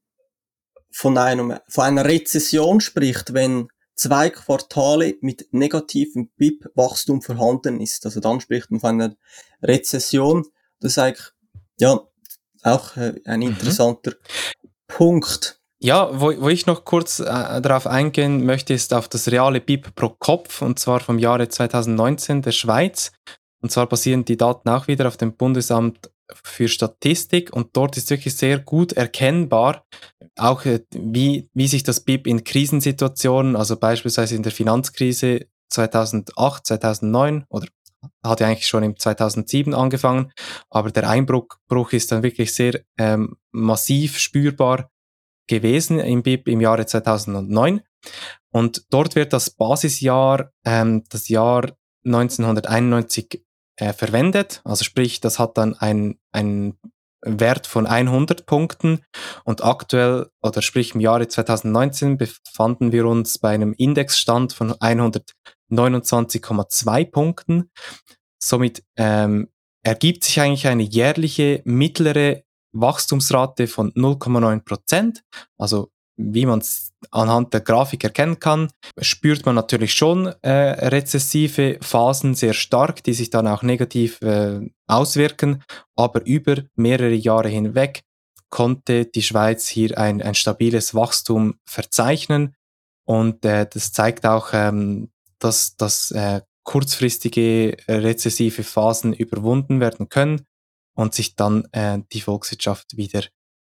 von 0.90 1.18
einem, 1.18 1.58
von 1.68 1.84
einer 1.84 2.04
Rezession 2.06 2.80
spricht, 2.80 3.34
wenn 3.34 3.68
zwei 3.98 4.30
Quartale 4.30 5.16
mit 5.20 5.48
negativem 5.52 6.30
BIP-Wachstum 6.36 7.20
vorhanden 7.20 7.80
ist. 7.80 8.04
Also 8.06 8.20
dann 8.20 8.40
spricht 8.40 8.70
man 8.70 8.80
von 8.80 9.00
einer 9.00 9.16
Rezession. 9.62 10.46
Das 10.80 10.92
ist 10.92 10.98
eigentlich, 10.98 11.26
ja, 11.78 12.00
auch 12.62 12.96
äh, 12.96 13.20
ein 13.24 13.40
mhm. 13.40 13.48
interessanter 13.48 14.12
mhm. 14.12 14.68
Punkt. 14.86 15.60
Ja, 15.80 16.10
wo, 16.12 16.32
wo 16.40 16.48
ich 16.48 16.66
noch 16.66 16.84
kurz 16.84 17.20
äh, 17.20 17.24
darauf 17.60 17.86
eingehen 17.86 18.44
möchte, 18.44 18.74
ist 18.74 18.92
auf 18.92 19.08
das 19.08 19.30
reale 19.30 19.60
BIP 19.60 19.94
pro 19.94 20.08
Kopf, 20.08 20.60
und 20.62 20.78
zwar 20.78 21.00
vom 21.00 21.18
Jahre 21.18 21.48
2019 21.48 22.42
der 22.42 22.52
Schweiz. 22.52 23.12
Und 23.60 23.70
zwar 23.70 23.88
basieren 23.88 24.24
die 24.24 24.36
Daten 24.36 24.68
auch 24.68 24.88
wieder 24.88 25.06
auf 25.06 25.16
dem 25.16 25.36
Bundesamt 25.36 26.10
für 26.30 26.68
Statistik 26.68 27.52
und 27.52 27.76
dort 27.76 27.96
ist 27.96 28.10
wirklich 28.10 28.36
sehr 28.36 28.58
gut 28.58 28.92
erkennbar, 28.92 29.84
auch 30.40 30.64
äh, 30.64 30.80
wie, 30.90 31.48
wie 31.54 31.68
sich 31.68 31.82
das 31.82 32.00
BIP 32.00 32.26
in 32.26 32.44
Krisensituationen, 32.44 33.56
also 33.56 33.76
beispielsweise 33.76 34.34
in 34.34 34.42
der 34.42 34.52
Finanzkrise 34.52 35.46
2008, 35.70 36.66
2009 36.66 37.44
oder 37.48 37.66
hat 38.22 38.40
ja 38.40 38.46
eigentlich 38.46 38.66
schon 38.66 38.84
im 38.84 38.96
2007 38.96 39.74
angefangen, 39.74 40.32
aber 40.70 40.90
der 40.90 41.08
Einbruch 41.08 41.48
Bruch 41.68 41.92
ist 41.92 42.12
dann 42.12 42.22
wirklich 42.22 42.54
sehr 42.54 42.80
ähm, 42.96 43.36
massiv 43.50 44.18
spürbar 44.18 44.90
gewesen 45.48 45.98
im 45.98 46.22
BIP 46.22 46.48
im 46.48 46.60
Jahre 46.60 46.86
2009. 46.86 47.80
Und 48.50 48.84
dort 48.90 49.16
wird 49.16 49.32
das 49.32 49.50
Basisjahr, 49.50 50.52
ähm, 50.64 51.04
das 51.10 51.28
Jahr 51.28 51.72
1991 52.04 53.44
äh, 53.76 53.92
verwendet. 53.92 54.60
Also 54.64 54.84
sprich, 54.84 55.20
das 55.20 55.38
hat 55.38 55.58
dann 55.58 55.74
ein, 55.74 56.18
ein 56.32 56.78
Wert 57.22 57.66
von 57.66 57.86
100 57.86 58.44
Punkten 58.46 59.00
und 59.44 59.64
aktuell 59.64 60.28
oder 60.42 60.62
sprich 60.62 60.94
im 60.94 61.00
Jahre 61.00 61.28
2019 61.28 62.16
befanden 62.18 62.92
wir 62.92 63.06
uns 63.06 63.38
bei 63.38 63.50
einem 63.50 63.74
Indexstand 63.76 64.52
von 64.52 64.72
129,2 64.72 67.10
Punkten. 67.10 67.70
Somit 68.40 68.84
ähm, 68.96 69.48
ergibt 69.82 70.22
sich 70.24 70.40
eigentlich 70.40 70.68
eine 70.68 70.84
jährliche 70.84 71.60
mittlere 71.64 72.42
Wachstumsrate 72.72 73.66
von 73.66 73.92
0,9 73.92 74.64
Prozent. 74.64 75.24
Also 75.56 75.90
wie 76.18 76.46
man 76.46 76.58
es 76.58 76.92
anhand 77.10 77.54
der 77.54 77.60
Grafik 77.60 78.04
erkennen 78.04 78.40
kann, 78.40 78.70
spürt 79.00 79.46
man 79.46 79.54
natürlich 79.54 79.94
schon 79.94 80.26
äh, 80.42 80.50
rezessive 80.88 81.78
Phasen 81.80 82.34
sehr 82.34 82.52
stark, 82.52 83.02
die 83.04 83.14
sich 83.14 83.30
dann 83.30 83.46
auch 83.46 83.62
negativ 83.62 84.20
äh, 84.20 84.60
auswirken, 84.86 85.62
aber 85.96 86.26
über 86.26 86.56
mehrere 86.74 87.14
Jahre 87.14 87.48
hinweg 87.48 88.02
konnte 88.50 89.04
die 89.06 89.22
Schweiz 89.22 89.68
hier 89.68 89.96
ein, 89.98 90.20
ein 90.22 90.34
stabiles 90.34 90.94
Wachstum 90.94 91.54
verzeichnen. 91.64 92.54
Und 93.04 93.44
äh, 93.44 93.66
das 93.70 93.92
zeigt 93.92 94.26
auch, 94.26 94.50
ähm, 94.52 95.10
dass, 95.38 95.76
dass 95.76 96.10
äh, 96.10 96.40
kurzfristige 96.64 97.76
rezessive 97.88 98.62
Phasen 98.62 99.12
überwunden 99.12 99.80
werden 99.80 100.08
können 100.08 100.44
und 100.94 101.14
sich 101.14 101.36
dann 101.36 101.66
äh, 101.72 102.00
die 102.12 102.20
Volkswirtschaft 102.20 102.96
wieder 102.96 103.22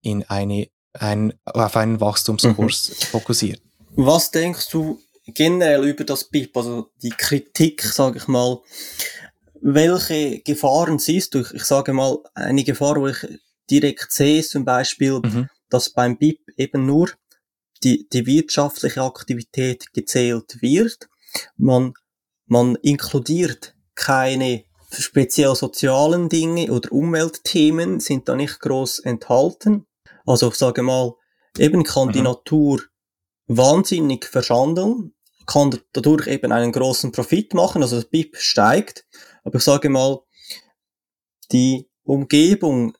in 0.01 0.23
eine, 0.23 0.67
ein, 0.93 1.33
auf 1.45 1.75
einen 1.75 1.99
Wachstumskurs 1.99 2.89
mhm. 2.89 3.05
fokussiert. 3.05 3.61
Was 3.95 4.31
denkst 4.31 4.69
du 4.69 4.99
generell 5.27 5.85
über 5.85 6.03
das 6.03 6.25
BIP, 6.25 6.55
also 6.55 6.91
die 7.01 7.09
Kritik, 7.09 7.83
sage 7.83 8.17
ich 8.17 8.27
mal, 8.27 8.59
welche 9.61 10.39
Gefahren 10.39 10.97
siehst 10.97 11.35
du? 11.35 11.43
Ich 11.53 11.63
sage 11.63 11.93
mal, 11.93 12.17
eine 12.33 12.63
Gefahr, 12.63 12.95
wo 12.95 13.07
ich 13.07 13.27
direkt 13.69 14.11
sehe, 14.11 14.39
ist 14.39 14.51
zum 14.51 14.65
Beispiel, 14.65 15.19
mhm. 15.19 15.49
dass 15.69 15.91
beim 15.91 16.17
BIP 16.17 16.39
eben 16.57 16.85
nur 16.85 17.11
die, 17.83 18.07
die 18.11 18.25
wirtschaftliche 18.25 19.01
Aktivität 19.01 19.93
gezählt 19.93 20.61
wird. 20.61 21.09
Man, 21.57 21.93
man 22.45 22.75
inkludiert 22.81 23.75
keine 23.95 24.65
speziell 24.91 25.55
sozialen 25.55 26.27
Dinge 26.27 26.71
oder 26.71 26.91
Umweltthemen 26.91 27.99
sind 27.99 28.27
da 28.27 28.35
nicht 28.35 28.59
groß 28.59 28.99
enthalten. 28.99 29.85
Also 30.25 30.49
ich 30.49 30.55
sage 30.55 30.81
mal, 30.81 31.13
eben 31.57 31.83
kann 31.83 32.09
mhm. 32.09 32.11
die 32.13 32.21
Natur 32.21 32.81
wahnsinnig 33.47 34.25
verschandeln, 34.25 35.13
kann 35.45 35.77
dadurch 35.93 36.27
eben 36.27 36.51
einen 36.51 36.71
großen 36.71 37.11
Profit 37.11 37.53
machen, 37.53 37.81
also 37.81 37.97
das 37.97 38.05
BIP 38.05 38.37
steigt. 38.37 39.05
Aber 39.43 39.57
ich 39.57 39.63
sage 39.63 39.89
mal, 39.89 40.19
die 41.51 41.89
Umgebung 42.03 42.95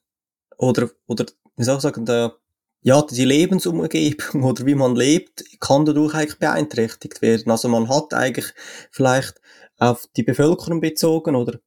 oder, 0.58 0.90
oder, 1.08 1.26
wie 1.56 1.64
soll 1.64 1.78
ich 1.78 1.82
sagen, 1.82 2.06
der, 2.06 2.36
ja, 2.82 3.02
die 3.02 3.26
Lebensumgebung 3.26 4.44
oder 4.44 4.66
wie 4.66 4.76
man 4.76 4.96
lebt, 4.96 5.44
kann 5.60 5.86
dadurch 5.86 6.14
eigentlich 6.14 6.40
beeinträchtigt 6.40 7.22
werden. 7.22 7.52
Also 7.52 7.68
man 7.68 7.90
hat 7.90 8.14
eigentlich 8.14 8.54
vielleicht 8.92 9.42
auf 9.78 10.08
die 10.16 10.24
Bevölkerung 10.24 10.82
bezogen 10.82 11.36
oder 11.36 11.60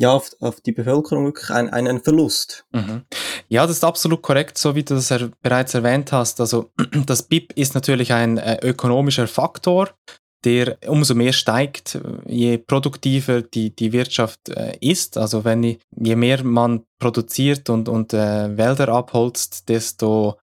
ja, 0.00 0.12
auf, 0.12 0.30
auf 0.40 0.62
die 0.62 0.72
Bevölkerung 0.72 1.26
wirklich 1.26 1.50
ein, 1.50 1.68
einen 1.68 2.00
Verlust. 2.00 2.64
Mhm. 2.72 3.02
Ja, 3.48 3.66
das 3.66 3.76
ist 3.76 3.84
absolut 3.84 4.22
korrekt, 4.22 4.56
so 4.56 4.74
wie 4.74 4.82
du 4.82 4.94
das 4.94 5.10
er, 5.10 5.30
bereits 5.42 5.74
erwähnt 5.74 6.10
hast. 6.10 6.40
Also 6.40 6.70
das 7.06 7.24
BIP 7.24 7.52
ist 7.52 7.74
natürlich 7.74 8.14
ein 8.14 8.38
äh, 8.38 8.58
ökonomischer 8.62 9.28
Faktor, 9.28 9.90
der 10.44 10.78
umso 10.86 11.14
mehr 11.14 11.34
steigt, 11.34 12.00
je 12.26 12.56
produktiver 12.56 13.42
die, 13.42 13.76
die 13.76 13.92
Wirtschaft 13.92 14.48
äh, 14.48 14.74
ist. 14.80 15.18
Also 15.18 15.44
wenn 15.44 15.62
je 15.62 16.16
mehr 16.16 16.44
man 16.44 16.86
produziert 16.98 17.68
und, 17.68 17.90
und 17.90 18.14
äh, 18.14 18.56
Wälder 18.56 18.88
abholzt, 18.88 19.68
desto 19.68 20.38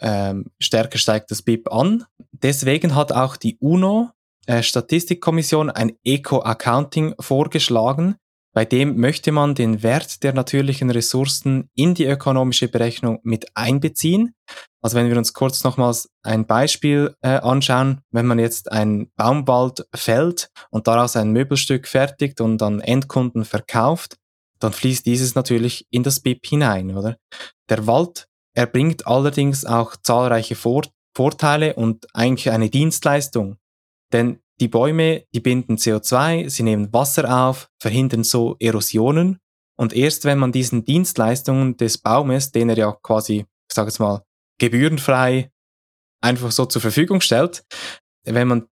ähm, 0.00 0.46
stärker 0.58 0.96
steigt 0.96 1.30
das 1.30 1.42
BIP 1.42 1.70
an. 1.70 2.06
Deswegen 2.32 2.94
hat 2.94 3.12
auch 3.12 3.36
die 3.36 3.58
UNO 3.58 4.08
äh, 4.46 4.62
Statistikkommission 4.62 5.68
ein 5.68 5.92
Eco-Accounting 6.02 7.14
vorgeschlagen, 7.20 8.16
bei 8.54 8.64
dem 8.66 8.98
möchte 8.98 9.32
man 9.32 9.54
den 9.54 9.82
Wert 9.82 10.22
der 10.22 10.34
natürlichen 10.34 10.90
Ressourcen 10.90 11.70
in 11.74 11.94
die 11.94 12.04
ökonomische 12.04 12.68
Berechnung 12.68 13.18
mit 13.22 13.46
einbeziehen. 13.54 14.34
Also 14.82 14.96
wenn 14.96 15.08
wir 15.08 15.16
uns 15.16 15.32
kurz 15.32 15.64
nochmals 15.64 16.10
ein 16.22 16.46
Beispiel 16.46 17.14
äh, 17.22 17.38
anschauen, 17.38 18.02
wenn 18.10 18.26
man 18.26 18.38
jetzt 18.38 18.70
ein 18.70 19.10
Baumwald 19.16 19.86
fällt 19.94 20.50
und 20.70 20.86
daraus 20.86 21.16
ein 21.16 21.32
Möbelstück 21.32 21.88
fertigt 21.88 22.40
und 22.40 22.62
an 22.62 22.80
Endkunden 22.80 23.44
verkauft, 23.44 24.16
dann 24.58 24.72
fließt 24.72 25.06
dieses 25.06 25.34
natürlich 25.34 25.86
in 25.90 26.02
das 26.02 26.20
BIP 26.20 26.46
hinein, 26.46 26.96
oder? 26.96 27.16
Der 27.68 27.86
Wald 27.86 28.28
erbringt 28.54 29.06
allerdings 29.06 29.64
auch 29.64 29.96
zahlreiche 29.96 30.54
Vor 30.56 30.82
Vorteile 31.14 31.74
und 31.74 32.06
eigentlich 32.14 32.50
eine 32.50 32.70
Dienstleistung. 32.70 33.58
Denn 34.12 34.40
die 34.60 34.68
Bäume, 34.68 35.24
die 35.34 35.40
binden 35.40 35.76
CO2, 35.76 36.48
sie 36.48 36.62
nehmen 36.62 36.92
Wasser 36.92 37.46
auf, 37.46 37.68
verhindern 37.80 38.24
so 38.24 38.56
Erosionen. 38.60 39.38
Und 39.76 39.92
erst 39.92 40.24
wenn 40.24 40.38
man 40.38 40.52
diesen 40.52 40.84
Dienstleistungen 40.84 41.76
des 41.76 41.98
Baumes, 41.98 42.52
den 42.52 42.68
er 42.68 42.76
ja 42.76 42.96
quasi, 43.02 43.46
ich 43.68 43.74
sage 43.74 43.88
jetzt 43.88 43.98
mal, 43.98 44.22
gebührenfrei 44.58 45.50
einfach 46.20 46.52
so 46.52 46.66
zur 46.66 46.82
Verfügung 46.82 47.20
stellt, 47.20 47.64
wenn 48.24 48.46
man 48.46 48.66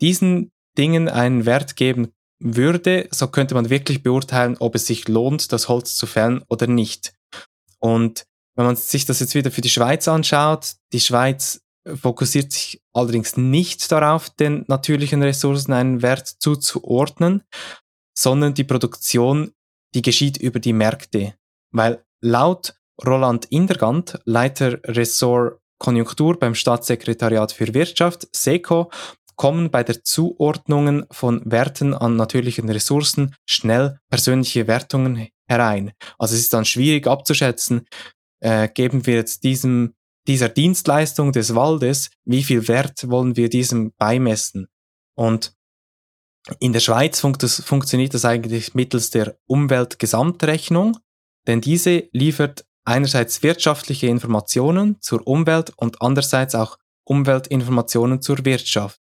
diesen 0.00 0.52
Dingen 0.78 1.08
einen 1.08 1.46
Wert 1.46 1.76
geben 1.76 2.12
würde, 2.38 3.08
so 3.10 3.28
könnte 3.28 3.54
man 3.54 3.70
wirklich 3.70 4.02
beurteilen, 4.02 4.56
ob 4.58 4.74
es 4.74 4.86
sich 4.86 5.08
lohnt, 5.08 5.52
das 5.52 5.68
Holz 5.68 5.96
zu 5.96 6.06
fällen 6.06 6.42
oder 6.48 6.66
nicht. 6.66 7.14
Und 7.78 8.24
wenn 8.54 8.66
man 8.66 8.76
sich 8.76 9.06
das 9.06 9.20
jetzt 9.20 9.34
wieder 9.34 9.50
für 9.50 9.60
die 9.60 9.70
Schweiz 9.70 10.08
anschaut, 10.08 10.74
die 10.92 11.00
Schweiz 11.00 11.62
fokussiert 11.86 12.52
sich 12.52 12.82
allerdings 12.92 13.36
nicht 13.36 13.90
darauf, 13.90 14.30
den 14.30 14.64
natürlichen 14.68 15.22
Ressourcen 15.22 15.72
einen 15.72 16.02
Wert 16.02 16.28
zuzuordnen, 16.28 17.42
sondern 18.16 18.54
die 18.54 18.64
Produktion, 18.64 19.52
die 19.94 20.02
geschieht 20.02 20.36
über 20.36 20.60
die 20.60 20.72
Märkte. 20.72 21.34
Weil 21.72 22.04
laut 22.20 22.74
Roland 23.04 23.46
Indergant, 23.46 24.18
Leiter 24.24 24.80
Ressort 24.84 25.58
Konjunktur 25.78 26.38
beim 26.38 26.54
Staatssekretariat 26.54 27.50
für 27.50 27.74
Wirtschaft, 27.74 28.28
SECO, 28.32 28.90
kommen 29.34 29.72
bei 29.72 29.82
der 29.82 30.04
Zuordnungen 30.04 31.06
von 31.10 31.42
Werten 31.44 31.94
an 31.94 32.14
natürlichen 32.14 32.68
Ressourcen 32.68 33.34
schnell 33.46 33.98
persönliche 34.08 34.68
Wertungen 34.68 35.28
herein. 35.48 35.92
Also 36.18 36.36
es 36.36 36.42
ist 36.42 36.54
dann 36.54 36.64
schwierig 36.64 37.08
abzuschätzen, 37.08 37.88
äh, 38.40 38.68
geben 38.68 39.06
wir 39.06 39.14
jetzt 39.14 39.42
diesem, 39.42 39.94
dieser 40.26 40.48
Dienstleistung 40.48 41.32
des 41.32 41.54
Waldes, 41.54 42.10
wie 42.24 42.42
viel 42.42 42.68
Wert 42.68 43.08
wollen 43.08 43.36
wir 43.36 43.48
diesem 43.48 43.92
beimessen? 43.98 44.68
Und 45.14 45.54
in 46.58 46.72
der 46.72 46.80
Schweiz 46.80 47.20
funkt 47.20 47.42
das, 47.42 47.62
funktioniert 47.62 48.14
das 48.14 48.24
eigentlich 48.24 48.74
mittels 48.74 49.10
der 49.10 49.36
Umweltgesamtrechnung, 49.46 50.98
denn 51.46 51.60
diese 51.60 52.08
liefert 52.12 52.64
einerseits 52.84 53.42
wirtschaftliche 53.42 54.08
Informationen 54.08 55.00
zur 55.00 55.26
Umwelt 55.26 55.72
und 55.76 56.02
andererseits 56.02 56.54
auch 56.54 56.78
Umweltinformationen 57.04 58.22
zur 58.22 58.44
Wirtschaft. 58.44 59.00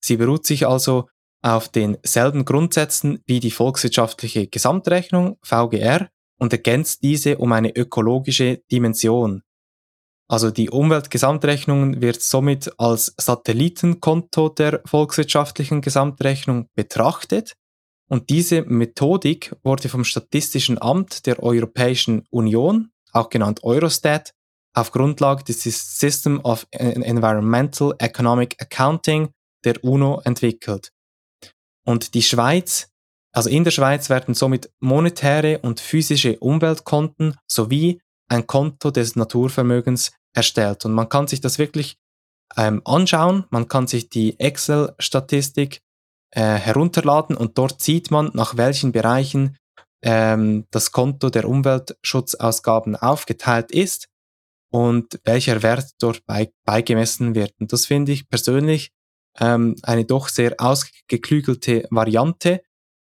Sie 0.00 0.16
beruht 0.16 0.46
sich 0.46 0.66
also 0.66 1.08
auf 1.42 1.68
denselben 1.68 2.44
Grundsätzen 2.44 3.22
wie 3.26 3.40
die 3.40 3.50
volkswirtschaftliche 3.50 4.46
Gesamtrechnung 4.46 5.38
VGR 5.42 6.08
und 6.38 6.52
ergänzt 6.52 7.02
diese 7.02 7.38
um 7.38 7.52
eine 7.52 7.74
ökologische 7.74 8.62
Dimension. 8.70 9.42
Also 10.32 10.50
die 10.50 10.70
Umweltgesamtrechnung 10.70 12.00
wird 12.00 12.22
somit 12.22 12.72
als 12.78 13.12
Satellitenkonto 13.18 14.48
der 14.48 14.80
volkswirtschaftlichen 14.86 15.82
Gesamtrechnung 15.82 16.68
betrachtet 16.74 17.52
und 18.08 18.30
diese 18.30 18.62
Methodik 18.62 19.54
wurde 19.62 19.90
vom 19.90 20.04
Statistischen 20.04 20.80
Amt 20.80 21.26
der 21.26 21.42
Europäischen 21.42 22.24
Union, 22.30 22.88
auch 23.12 23.28
genannt 23.28 23.62
Eurostat, 23.62 24.32
auf 24.74 24.90
Grundlage 24.90 25.44
des 25.44 25.64
System 25.64 26.40
of 26.40 26.66
Environmental 26.70 27.94
Economic 27.98 28.56
Accounting 28.58 29.28
der 29.66 29.84
UNO 29.84 30.22
entwickelt. 30.24 30.92
Und 31.84 32.14
die 32.14 32.22
Schweiz 32.22 32.88
also 33.34 33.50
in 33.50 33.64
der 33.64 33.70
Schweiz 33.70 34.08
werden 34.08 34.34
somit 34.34 34.70
monetäre 34.80 35.58
und 35.58 35.80
physische 35.80 36.38
Umweltkonten 36.38 37.36
sowie 37.46 38.00
ein 38.28 38.46
Konto 38.46 38.90
des 38.90 39.14
Naturvermögens 39.14 40.12
erstellt. 40.34 40.84
Und 40.84 40.92
man 40.92 41.08
kann 41.08 41.26
sich 41.26 41.40
das 41.40 41.58
wirklich 41.58 41.96
ähm, 42.56 42.82
anschauen, 42.84 43.44
man 43.50 43.68
kann 43.68 43.86
sich 43.86 44.10
die 44.10 44.38
Excel-Statistik 44.38 45.80
äh, 46.30 46.40
herunterladen 46.40 47.36
und 47.36 47.56
dort 47.58 47.80
sieht 47.80 48.10
man, 48.10 48.30
nach 48.34 48.56
welchen 48.56 48.92
Bereichen 48.92 49.56
ähm, 50.02 50.66
das 50.70 50.92
Konto 50.92 51.30
der 51.30 51.48
Umweltschutzausgaben 51.48 52.96
aufgeteilt 52.96 53.70
ist 53.70 54.08
und 54.70 55.20
welcher 55.24 55.62
Wert 55.62 55.90
dort 55.98 56.24
bei, 56.26 56.50
beigemessen 56.64 57.34
wird. 57.34 57.54
Und 57.58 57.72
das 57.72 57.86
finde 57.86 58.12
ich 58.12 58.28
persönlich 58.28 58.90
ähm, 59.38 59.76
eine 59.82 60.04
doch 60.04 60.28
sehr 60.28 60.54
ausgeklügelte 60.58 61.86
Variante, 61.90 62.62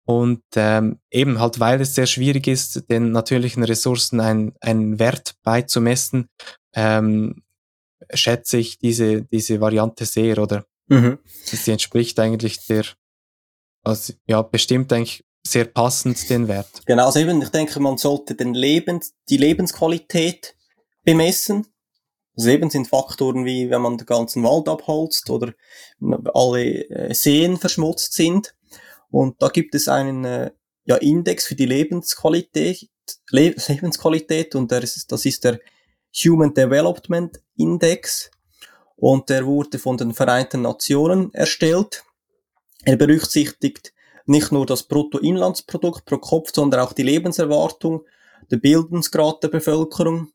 und 0.07 0.43
ähm, 0.55 1.01
eben 1.11 1.41
halt, 1.41 1.59
weil 1.59 1.81
es 1.81 1.97
sehr 1.97 2.07
schwierig 2.07 2.47
ist, 2.47 2.89
den 2.89 3.11
natürlichen 3.11 3.65
Ressourcen 3.65 4.21
einen, 4.21 4.55
einen 4.61 5.01
Wert 5.01 5.35
beizumessen, 5.43 6.29
ähm, 6.77 7.43
schätze 8.13 8.59
ich 8.59 8.79
diese, 8.79 9.23
diese 9.23 9.61
Variante 9.61 10.05
sehr, 10.05 10.39
oder? 10.39 10.65
Mhm. 10.87 11.19
Sie 11.25 11.73
entspricht 11.73 12.21
eigentlich 12.21 12.65
der, 12.67 12.85
also, 13.83 14.13
ja, 14.27 14.43
bestimmt 14.43 14.93
eigentlich 14.93 15.25
sehr 15.45 15.65
passend 15.65 16.29
den 16.29 16.49
Wert. 16.49 16.83
Genau, 16.87 17.07
also 17.07 17.19
eben, 17.19 17.41
ich 17.41 17.49
denke, 17.49 17.81
man 17.81 17.99
sollte 17.99 18.35
den 18.35 18.55
Lebens, 18.55 19.15
die 19.29 19.37
Lebensqualität 19.37 20.57
bemessen. 21.05 21.67
Also 22.37 22.51
eben 22.51 22.69
sind 22.69 22.89
Faktoren 22.89 23.47
wie, 23.47 23.71
wenn 23.71 23.81
man 23.81 23.97
den 23.97 24.07
ganzen 24.07 24.43
Wald 24.43 24.69
abholzt 24.69 25.31
oder 25.31 25.55
alle 26.35 26.89
äh, 26.91 27.15
Seen 27.15 27.57
verschmutzt 27.57 28.13
sind. 28.13 28.55
Und 29.11 29.41
da 29.41 29.49
gibt 29.49 29.75
es 29.75 29.89
einen 29.89 30.25
äh, 30.25 30.51
ja, 30.85 30.97
Index 30.97 31.47
für 31.47 31.55
die 31.55 31.67
Lebensqualität, 31.67 32.89
Le 33.31 33.55
Lebensqualität 33.69 34.55
und 34.55 34.71
der 34.71 34.83
ist, 34.83 35.11
das 35.11 35.25
ist 35.25 35.45
der 35.45 35.61
Human 36.25 36.55
Development 36.55 37.39
Index 37.57 38.31
und 38.97 39.29
der 39.29 39.47
wurde 39.47 39.79
von 39.79 39.97
den 39.97 40.15
Vereinten 40.15 40.63
Nationen 40.63 41.33
erstellt. 41.35 42.05
Er 42.85 42.97
berücksichtigt 42.97 43.93
nicht 44.25 44.53
nur 44.53 44.67
das 44.67 44.85
Bruttoinlandsprodukt 44.85 46.05
pro 46.05 46.19
Kopf, 46.19 46.53
sondern 46.55 46.81
auch 46.81 46.93
die 46.93 47.03
Lebenserwartung, 47.03 48.05
der 48.51 48.57
Bildungsgrad 48.57 49.43
der 49.43 49.49
Bevölkerung. 49.49 50.31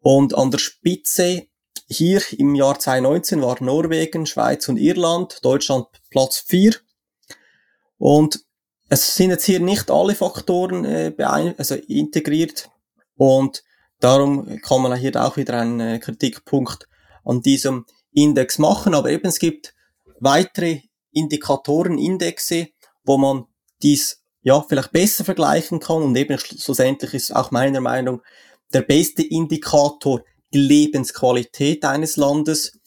Und 0.00 0.34
an 0.34 0.50
der 0.50 0.58
Spitze 0.58 1.46
hier 1.88 2.22
im 2.38 2.54
Jahr 2.54 2.78
2019 2.78 3.42
waren 3.42 3.66
Norwegen, 3.66 4.26
Schweiz 4.26 4.68
und 4.68 4.76
Irland, 4.76 5.44
Deutschland 5.44 5.86
Platz 6.10 6.38
4 6.46 6.74
und 7.98 8.44
es 8.88 9.16
sind 9.16 9.30
jetzt 9.30 9.44
hier 9.44 9.60
nicht 9.60 9.90
alle 9.90 10.14
Faktoren 10.14 10.84
äh, 10.84 11.12
also 11.56 11.74
integriert 11.74 12.70
und 13.16 13.64
darum 14.04 14.60
kann 14.60 14.82
man 14.82 14.96
hier 14.96 15.16
auch 15.16 15.36
wieder 15.36 15.58
einen 15.58 15.80
äh, 15.80 15.98
Kritikpunkt 15.98 16.88
an 17.24 17.40
diesem 17.40 17.86
Index 18.12 18.58
machen. 18.58 18.94
Aber 18.94 19.10
eben 19.10 19.26
es 19.26 19.38
gibt 19.38 19.74
weitere 20.20 20.82
Indikatoren, 21.12 21.98
Indexe, 21.98 22.68
wo 23.04 23.16
man 23.16 23.46
dies 23.82 24.22
ja 24.42 24.60
vielleicht 24.60 24.92
besser 24.92 25.24
vergleichen 25.24 25.80
kann 25.80 26.02
und 26.02 26.16
eben 26.16 26.38
schlussendlich 26.38 27.14
ist 27.14 27.34
auch 27.34 27.50
meiner 27.50 27.80
Meinung 27.80 28.20
der 28.74 28.82
beste 28.82 29.22
Indikator 29.22 30.22
die 30.52 30.58
Lebensqualität 30.58 31.84
eines 31.84 32.16
Landes 32.16 32.78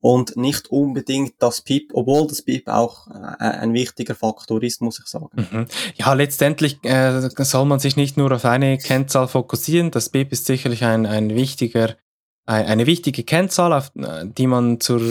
und 0.00 0.36
nicht 0.36 0.70
unbedingt 0.70 1.34
das 1.40 1.60
PIP, 1.60 1.90
obwohl 1.92 2.26
das 2.28 2.42
PIP 2.42 2.68
auch 2.68 3.08
äh, 3.08 3.44
ein 3.44 3.72
wichtiger 3.72 4.14
Faktor 4.14 4.62
ist, 4.62 4.80
muss 4.80 5.00
ich 5.00 5.06
sagen. 5.06 5.28
Mhm. 5.34 5.66
Ja, 5.96 6.12
letztendlich 6.12 6.82
äh, 6.84 7.28
soll 7.44 7.64
man 7.64 7.80
sich 7.80 7.96
nicht 7.96 8.16
nur 8.16 8.30
auf 8.32 8.44
eine 8.44 8.78
Kennzahl 8.78 9.26
fokussieren. 9.26 9.90
Das 9.90 10.08
PIP 10.08 10.32
ist 10.32 10.46
sicherlich 10.46 10.84
ein, 10.84 11.04
ein 11.04 11.34
wichtiger, 11.34 11.96
ein, 12.46 12.66
eine 12.66 12.86
wichtige 12.86 13.24
Kennzahl, 13.24 13.72
auf, 13.72 13.90
äh, 13.96 14.24
die 14.26 14.46
man 14.46 14.78
zur, 14.80 15.02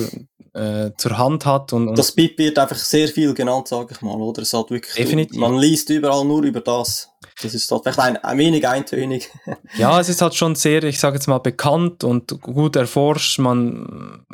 äh, 0.54 0.92
zur 0.98 1.18
Hand 1.18 1.46
hat. 1.46 1.74
Und, 1.74 1.90
und 1.90 1.98
das 1.98 2.14
BIP 2.14 2.38
wird 2.38 2.58
einfach 2.58 2.78
sehr 2.78 3.10
viel 3.10 3.34
genannt, 3.34 3.68
sage 3.68 3.90
ich 3.92 4.02
mal, 4.02 4.16
oder? 4.22 4.42
Es 4.42 4.54
hat 4.54 4.72
wirklich, 4.72 4.96
Definitiv. 4.96 5.38
Man 5.38 5.58
liest 5.58 5.90
überall 5.90 6.24
nur 6.24 6.44
über 6.44 6.62
das. 6.62 7.10
Das 7.42 7.54
ist 7.54 7.72
halt 7.72 7.84
vielleicht 7.84 8.00
ein, 8.00 8.18
ein 8.18 8.38
wenig 8.38 8.68
eintönig. 8.68 9.32
ja, 9.78 10.00
es 10.00 10.10
ist 10.10 10.22
halt 10.22 10.36
schon 10.36 10.56
sehr, 10.56 10.84
ich 10.84 11.00
sage 11.00 11.16
jetzt 11.16 11.28
mal, 11.28 11.38
bekannt 11.38 12.04
und 12.04 12.42
gut 12.42 12.76
erforscht. 12.76 13.40
Man, 13.40 14.26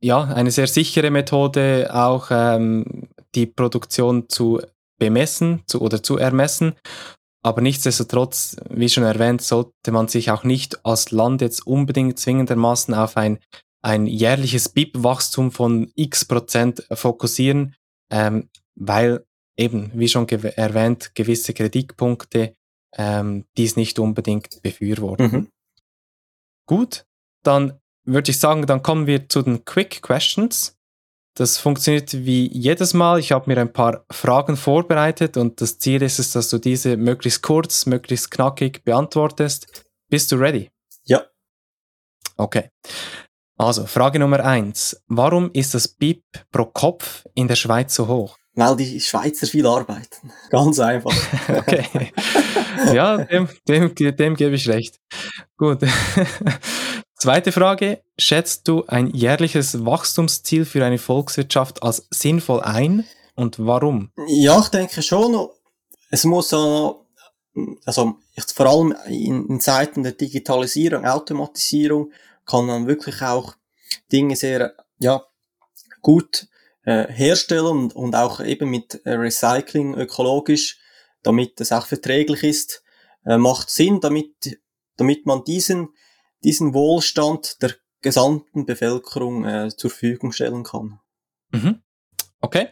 ja, 0.00 0.24
eine 0.24 0.50
sehr 0.50 0.66
sichere 0.66 1.10
Methode, 1.10 1.90
auch 1.92 2.28
ähm, 2.30 3.08
die 3.34 3.46
Produktion 3.46 4.28
zu 4.28 4.60
bemessen 4.98 5.62
zu, 5.66 5.80
oder 5.80 6.02
zu 6.02 6.18
ermessen. 6.18 6.74
Aber 7.44 7.60
nichtsdestotrotz, 7.60 8.56
wie 8.70 8.88
schon 8.88 9.02
erwähnt, 9.02 9.42
sollte 9.42 9.90
man 9.90 10.06
sich 10.06 10.30
auch 10.30 10.44
nicht 10.44 10.84
als 10.84 11.10
Land 11.10 11.40
jetzt 11.40 11.66
unbedingt 11.66 12.18
zwingendermaßen 12.18 12.94
auf 12.94 13.16
ein, 13.16 13.40
ein 13.82 14.06
jährliches 14.06 14.68
BIP-Wachstum 14.68 15.50
von 15.50 15.90
x 15.96 16.24
Prozent 16.24 16.86
fokussieren, 16.92 17.74
ähm, 18.12 18.48
weil 18.76 19.24
eben, 19.62 19.90
wie 19.94 20.08
schon 20.08 20.28
erwähnt, 20.28 21.14
gewisse 21.14 21.54
Kritikpunkte 21.54 22.54
ähm, 22.96 23.44
dies 23.56 23.76
nicht 23.76 23.98
unbedingt 23.98 24.60
befürworten. 24.62 25.30
Mhm. 25.30 25.48
Gut, 26.66 27.04
dann 27.42 27.78
würde 28.04 28.30
ich 28.30 28.38
sagen, 28.38 28.66
dann 28.66 28.82
kommen 28.82 29.06
wir 29.06 29.28
zu 29.28 29.42
den 29.42 29.64
Quick 29.64 30.02
Questions. 30.02 30.76
Das 31.34 31.56
funktioniert 31.56 32.12
wie 32.12 32.46
jedes 32.52 32.92
Mal. 32.92 33.18
Ich 33.18 33.32
habe 33.32 33.50
mir 33.50 33.58
ein 33.58 33.72
paar 33.72 34.04
Fragen 34.10 34.56
vorbereitet 34.56 35.36
und 35.36 35.60
das 35.60 35.78
Ziel 35.78 36.02
ist 36.02 36.18
es, 36.18 36.32
dass 36.32 36.50
du 36.50 36.58
diese 36.58 36.96
möglichst 36.96 37.42
kurz, 37.42 37.86
möglichst 37.86 38.30
knackig 38.30 38.84
beantwortest. 38.84 39.86
Bist 40.10 40.30
du 40.30 40.36
ready? 40.36 40.70
Ja. 41.04 41.24
Okay. 42.36 42.68
Also, 43.56 43.86
Frage 43.86 44.18
Nummer 44.18 44.44
eins. 44.44 45.02
Warum 45.06 45.50
ist 45.52 45.74
das 45.74 45.88
BIP 45.88 46.22
pro 46.50 46.66
Kopf 46.66 47.24
in 47.34 47.48
der 47.48 47.56
Schweiz 47.56 47.94
so 47.94 48.08
hoch? 48.08 48.36
Weil 48.54 48.76
die 48.76 49.00
Schweizer 49.00 49.46
viel 49.46 49.66
arbeiten. 49.66 50.32
Ganz 50.50 50.78
einfach. 50.78 51.14
okay. 51.48 52.12
Ja, 52.92 53.18
dem, 53.18 53.48
dem, 53.66 53.94
dem 53.94 54.36
gebe 54.36 54.54
ich 54.54 54.68
recht. 54.68 55.00
Gut. 55.56 55.80
Zweite 57.16 57.52
Frage. 57.52 58.02
Schätzt 58.18 58.68
du 58.68 58.84
ein 58.86 59.08
jährliches 59.08 59.84
Wachstumsziel 59.84 60.64
für 60.64 60.84
eine 60.84 60.98
Volkswirtschaft 60.98 61.82
als 61.82 62.06
sinnvoll 62.10 62.60
ein 62.60 63.06
und 63.36 63.64
warum? 63.64 64.10
Ja, 64.26 64.58
ich 64.60 64.68
denke 64.68 65.02
schon. 65.02 65.48
Es 66.10 66.24
muss 66.24 66.52
auch 66.52 67.02
also 67.84 68.16
vor 68.54 68.66
allem 68.66 68.94
in, 69.06 69.46
in 69.46 69.60
Zeiten 69.60 70.02
der 70.02 70.12
Digitalisierung, 70.12 71.04
Automatisierung 71.04 72.12
kann 72.46 72.66
man 72.66 72.86
wirklich 72.86 73.20
auch 73.22 73.54
Dinge 74.10 74.36
sehr 74.36 74.74
ja, 74.98 75.22
gut 76.00 76.48
äh, 76.84 77.06
herstellen 77.08 77.66
und, 77.66 77.94
und 77.94 78.14
auch 78.14 78.40
eben 78.40 78.70
mit 78.70 79.00
Recycling 79.04 79.94
ökologisch, 79.94 80.78
damit 81.22 81.60
es 81.60 81.72
auch 81.72 81.86
verträglich 81.86 82.42
ist, 82.42 82.82
äh, 83.24 83.38
macht 83.38 83.70
Sinn, 83.70 84.00
damit, 84.00 84.60
damit 84.96 85.26
man 85.26 85.44
diesen, 85.44 85.90
diesen 86.42 86.74
Wohlstand 86.74 87.62
der 87.62 87.74
gesamten 88.00 88.66
Bevölkerung 88.66 89.44
äh, 89.44 89.68
zur 89.68 89.90
Verfügung 89.90 90.32
stellen 90.32 90.64
kann. 90.64 90.98
Mhm. 91.52 91.82
Okay. 92.40 92.68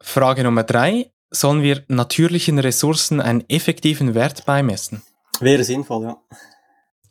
Frage 0.00 0.44
Nummer 0.44 0.62
drei. 0.62 1.12
Sollen 1.30 1.62
wir 1.62 1.84
natürlichen 1.88 2.58
Ressourcen 2.58 3.20
einen 3.20 3.44
effektiven 3.48 4.14
Wert 4.14 4.46
beimessen? 4.46 5.02
Wäre 5.40 5.64
sinnvoll, 5.64 6.04
ja. 6.04 6.22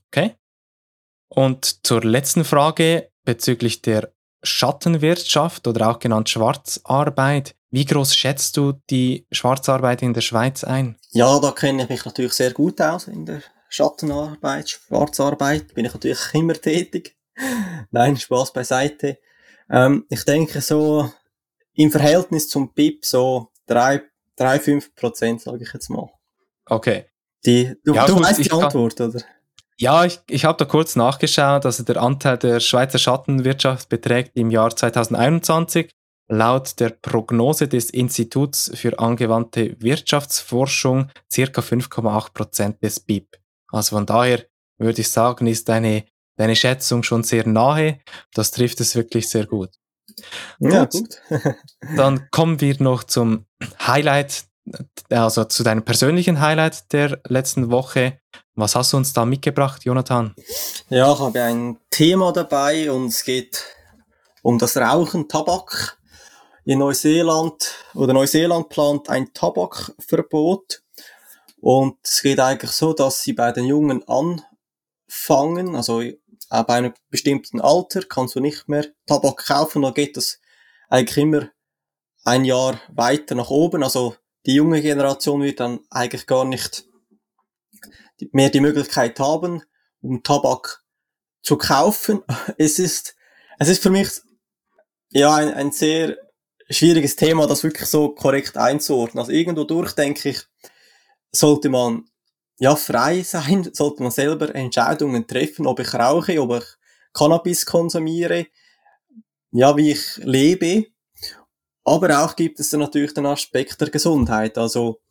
Okay. 0.08 0.36
Und 1.28 1.86
zur 1.86 2.02
letzten 2.04 2.46
Frage 2.46 3.12
bezüglich 3.26 3.82
der 3.82 4.15
Schattenwirtschaft 4.46 5.68
oder 5.68 5.90
auch 5.90 6.00
genannt 6.00 6.30
Schwarzarbeit. 6.30 7.56
Wie 7.72 7.86
groß 7.86 8.16
schätzt 8.16 8.58
du 8.58 8.74
die 8.90 9.28
Schwarzarbeit 9.32 10.02
in 10.02 10.14
der 10.14 10.22
Schweiz 10.22 10.64
ein? 10.64 10.98
Ja, 11.12 11.40
da 11.40 11.52
kenne 11.52 11.84
ich 11.84 11.90
mich 11.90 12.06
natürlich 12.06 12.34
sehr 12.34 12.54
gut 12.54 12.80
aus 12.80 13.08
in 13.08 13.26
der 13.26 13.42
Schattenarbeit, 13.70 14.70
Schwarzarbeit. 14.70 15.74
Bin 15.74 15.86
ich 15.86 15.94
natürlich 15.94 16.20
immer 16.34 16.54
tätig. 16.54 17.18
Nein, 17.92 18.16
Spaß 18.16 18.54
beiseite. 18.54 19.18
Ähm, 19.70 20.06
ich 20.10 20.24
denke 20.24 20.62
so 20.62 21.12
im 21.74 21.92
Verhältnis 21.92 22.48
zum 22.48 22.74
BIP 22.74 23.06
so 23.06 23.50
drei, 23.66 24.04
drei, 24.38 24.60
fünf 24.60 24.96
Prozent, 24.96 25.42
sage 25.42 25.64
ich 25.64 25.74
jetzt 25.74 25.90
mal. 25.90 26.10
Okay. 26.66 27.06
Die, 27.46 27.76
du 27.84 27.94
ja, 27.94 28.06
du 28.08 28.20
weißt 28.20 28.44
die 28.44 28.52
Antwort, 28.52 28.96
kann, 28.96 29.10
oder? 29.10 29.24
Ja, 29.78 30.06
ich, 30.06 30.20
ich 30.30 30.46
habe 30.46 30.58
da 30.58 30.66
kurz 30.66 30.96
nachgeschaut. 30.96 31.66
Also 31.66 31.84
der 31.84 32.02
Anteil 32.02 32.38
der 32.38 32.60
Schweizer 32.60 32.98
Schattenwirtschaft 32.98 33.90
beträgt 33.90 34.32
im 34.36 34.50
Jahr 34.50 34.76
2021 34.76 35.90
laut 36.28 36.80
der 36.80 36.90
Prognose 36.90 37.68
des 37.68 37.90
Instituts 37.90 38.72
für 38.74 38.98
angewandte 39.00 39.76
Wirtschaftsforschung 39.80 41.10
circa 41.32 41.62
5,8 41.62 42.34
Prozent 42.34 42.82
des 42.82 43.00
BIP. 43.00 43.38
Also 43.72 43.98
von 43.98 44.06
daher 44.06 44.46
würde 44.80 45.02
ich 45.02 45.10
sagen, 45.10 45.48
ist 45.48 45.70
deine, 45.70 46.06
deine 46.38 46.56
Schätzung 46.56 47.04
schon 47.04 47.24
sehr 47.24 47.48
nahe. 47.48 48.00
Das 48.34 48.52
trifft 48.52 48.80
es 48.80 48.96
wirklich 48.96 49.30
sehr 49.30 49.46
gut. 49.46 49.72
Ja, 50.60 50.86
gut. 50.86 51.22
dann 51.96 52.30
kommen 52.32 52.62
wir 52.62 52.82
noch 52.82 53.04
zum 53.04 53.46
Highlight, 53.86 54.46
also 55.10 55.46
zu 55.46 55.64
deinem 55.64 55.84
persönlichen 55.84 56.40
Highlight 56.40 56.92
der 56.92 57.20
letzten 57.28 57.70
Woche. 57.72 58.20
Was 58.56 58.76
hast 58.76 58.94
du 58.94 58.98
uns 58.98 59.14
da 59.14 59.26
mitgebracht, 59.26 59.84
Jonathan? 59.86 60.34
Ja, 60.90 61.12
ich 61.14 61.20
habe 61.20 61.42
ein 61.42 61.78
Thema 61.90 62.32
dabei 62.32 62.92
und 62.92 63.08
es 63.08 63.24
geht 63.24 63.64
um 64.42 64.58
das 64.58 64.78
Rauchen, 64.78 65.28
Tabak. 65.28 65.98
In 66.68 66.80
Neuseeland 66.80 67.76
oder 67.94 68.14
Neuseeland 68.14 68.70
plant 68.70 69.08
ein 69.10 69.32
Tabakverbot 69.34 70.82
und 71.62 71.98
es 72.04 72.24
geht 72.24 72.40
eigentlich 72.40 72.72
so, 72.72 72.94
dass 72.94 73.22
sie 73.22 73.34
bei 73.34 73.52
den 73.52 73.66
Jungen 73.66 74.04
anfangen, 74.08 75.76
also 75.76 76.02
ab 76.50 76.70
einem 76.70 76.94
bestimmten 77.10 77.62
Alter 77.62 78.02
kannst 78.02 78.36
du 78.36 78.40
nicht 78.40 78.68
mehr 78.68 78.88
Tabak 79.06 79.46
kaufen, 79.46 79.84
dann 79.84 79.94
geht 79.94 80.18
das 80.18 80.40
eigentlich 80.90 81.18
immer 81.18 81.50
ein 82.24 82.46
Jahr 82.46 82.80
weiter 82.90 83.36
nach 83.36 83.50
oben. 83.50 83.84
Also 83.84 84.16
die 84.46 84.56
junge 84.56 84.82
Generation 84.82 85.42
wird 85.42 85.60
dann 85.60 85.80
eigentlich 85.90 86.28
gar 86.28 86.46
nicht 86.46 86.86
mehr 88.32 88.50
die 88.50 88.62
Möglichkeit 88.62 89.20
haben, 89.20 89.64
um 90.02 90.24
Tabak 90.24 90.84
zu 91.42 91.58
kaufen. 91.58 92.22
Es 92.58 92.80
ist, 92.80 93.16
es 93.60 93.70
ist 93.70 93.82
für 93.84 93.90
mich 93.90 94.10
ja 95.12 95.36
ein, 95.36 95.54
ein 95.54 95.72
sehr 95.72 96.18
schwieriges 96.70 97.16
Thema, 97.16 97.48
das 97.48 97.64
wirklich 97.64 97.88
so 97.88 98.10
korrekt 98.10 98.58
einzuordnen. 98.58 99.20
Also 99.20 99.32
irgendwo 99.32 99.64
durch 99.64 99.94
denke 99.94 100.30
ich, 100.30 100.42
sollte 101.32 101.70
man 101.70 102.06
ja, 102.58 102.76
frei 102.76 103.22
sein, 103.24 103.70
sollte 103.74 104.04
man 104.04 104.12
selber 104.12 104.54
Entscheidungen 104.54 105.28
treffen, 105.28 105.68
ob 105.68 105.80
ich 105.80 105.94
rauche, 105.94 106.42
ob 106.42 106.58
ich 106.58 106.66
Cannabis 107.14 107.66
konsumiere, 107.66 108.48
ja, 109.52 109.76
wie 109.78 109.92
ich 109.92 110.18
lebe. 110.18 110.86
Aber 111.86 112.24
auch 112.24 112.36
gibt 112.36 112.60
es 112.60 112.74
natürlich 112.74 113.14
den 113.14 113.28
Aspekt 113.28 113.80
der 113.80 113.92
Gesundheit. 113.92 114.58
Also, 114.58 115.02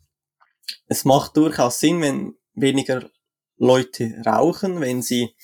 es 0.86 1.04
macht 1.04 1.36
durchaus 1.36 1.78
Sinn, 1.78 2.02
wenn 2.02 2.34
weniger 2.54 3.08
Leute 3.56 4.20
rauchen, 4.26 4.80
wenn 4.80 5.00
sie 5.00 5.34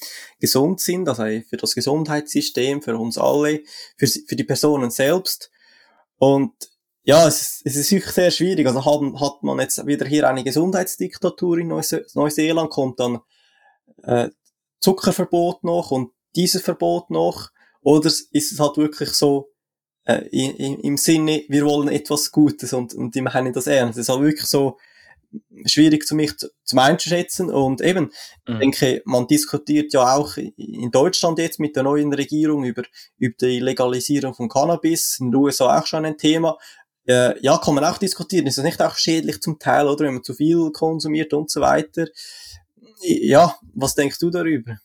gesund 0.40 0.80
sind, 0.80 1.08
also 1.08 1.22
für 1.48 1.56
das 1.56 1.74
Gesundheitssystem, 1.74 2.82
für 2.82 2.96
uns 2.96 3.16
alle, 3.16 3.62
für, 3.96 4.08
für 4.08 4.34
die 4.36 4.44
Personen 4.44 4.90
selbst. 4.90 5.50
Und 6.18 6.52
ja, 7.02 7.26
es 7.26 7.40
ist, 7.40 7.62
es 7.64 7.76
ist 7.76 7.92
wirklich 7.92 8.12
sehr 8.12 8.30
schwierig. 8.30 8.66
Also 8.66 8.84
haben, 8.84 9.20
hat 9.20 9.42
man 9.42 9.60
jetzt 9.60 9.86
wieder 9.86 10.06
hier 10.06 10.28
eine 10.28 10.44
Gesundheitsdiktatur 10.44 11.58
in 11.58 11.68
Neuse 11.68 12.04
Neuseeland, 12.14 12.70
kommt 12.70 12.98
dann 12.98 13.20
äh, 14.02 14.28
Zuckerverbot 14.80 15.62
noch 15.62 15.92
und 15.92 16.10
dieses 16.34 16.62
Verbot 16.62 17.10
noch, 17.10 17.50
oder 17.82 18.08
ist 18.08 18.32
es 18.32 18.58
halt 18.58 18.76
wirklich 18.76 19.10
so 19.10 19.50
äh, 20.04 20.24
im 20.28 20.96
Sinne, 20.96 21.44
wir 21.48 21.64
wollen 21.64 21.88
etwas 21.88 22.30
Gutes 22.30 22.72
und, 22.72 22.94
und 22.94 23.14
die 23.14 23.20
meinen 23.20 23.52
das 23.52 23.66
ernst. 23.66 23.98
Es 23.98 24.08
ist 24.08 24.08
halt 24.08 24.22
wirklich 24.22 24.46
so 24.46 24.78
schwierig 25.66 26.06
für 26.06 26.14
mich 26.14 26.36
zu, 26.36 26.48
zum 26.64 26.78
einzuschätzen 26.80 27.50
und 27.50 27.80
eben, 27.80 28.10
mhm. 28.48 28.54
ich 28.54 28.58
denke, 28.58 29.02
man 29.04 29.26
diskutiert 29.26 29.92
ja 29.92 30.16
auch 30.16 30.36
in 30.36 30.90
Deutschland 30.90 31.38
jetzt 31.38 31.60
mit 31.60 31.76
der 31.76 31.84
neuen 31.84 32.12
Regierung 32.12 32.64
über, 32.64 32.82
über 33.18 33.34
die 33.40 33.60
Legalisierung 33.60 34.34
von 34.34 34.48
Cannabis, 34.48 35.18
in 35.20 35.30
den 35.30 35.36
USA 35.36 35.78
auch 35.78 35.86
schon 35.86 36.04
ein 36.04 36.18
Thema, 36.18 36.56
äh, 37.06 37.40
ja, 37.40 37.58
kann 37.58 37.74
man 37.74 37.84
auch 37.84 37.98
diskutieren. 37.98 38.46
Ist 38.46 38.58
das 38.58 38.64
nicht 38.64 38.80
auch 38.82 38.96
schädlich 38.96 39.40
zum 39.40 39.58
Teil, 39.58 39.88
oder 39.88 40.04
wenn 40.04 40.14
man 40.14 40.24
zu 40.24 40.34
viel 40.34 40.70
konsumiert 40.72 41.32
und 41.32 41.50
so 41.50 41.60
weiter? 41.60 42.06
Ja, 43.02 43.56
was 43.74 43.94
denkst 43.94 44.18
du 44.18 44.30
darüber? 44.30 44.78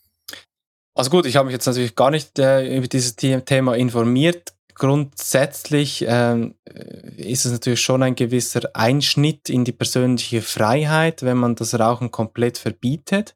Also 0.94 1.10
gut, 1.10 1.26
ich 1.26 1.36
habe 1.36 1.48
mich 1.48 1.54
jetzt 1.54 1.66
natürlich 1.66 1.96
gar 1.96 2.10
nicht 2.10 2.40
äh, 2.40 2.78
über 2.78 2.88
dieses 2.88 3.16
Thema 3.16 3.76
informiert. 3.76 4.55
Grundsätzlich 4.76 6.06
ähm, 6.08 6.56
ist 7.16 7.46
es 7.46 7.52
natürlich 7.54 7.80
schon 7.80 8.04
ein 8.04 8.16
gewisser 8.16 8.70
Einschnitt 8.74 9.50
in 9.50 9.64
die 9.64 9.72
persönliche 9.72 10.42
Freiheit, 10.42 11.24
wenn 11.24 11.38
man 11.38 11.56
das 11.56 11.80
Rauchen 11.80 12.12
komplett 12.12 12.58
verbietet. 12.58 13.36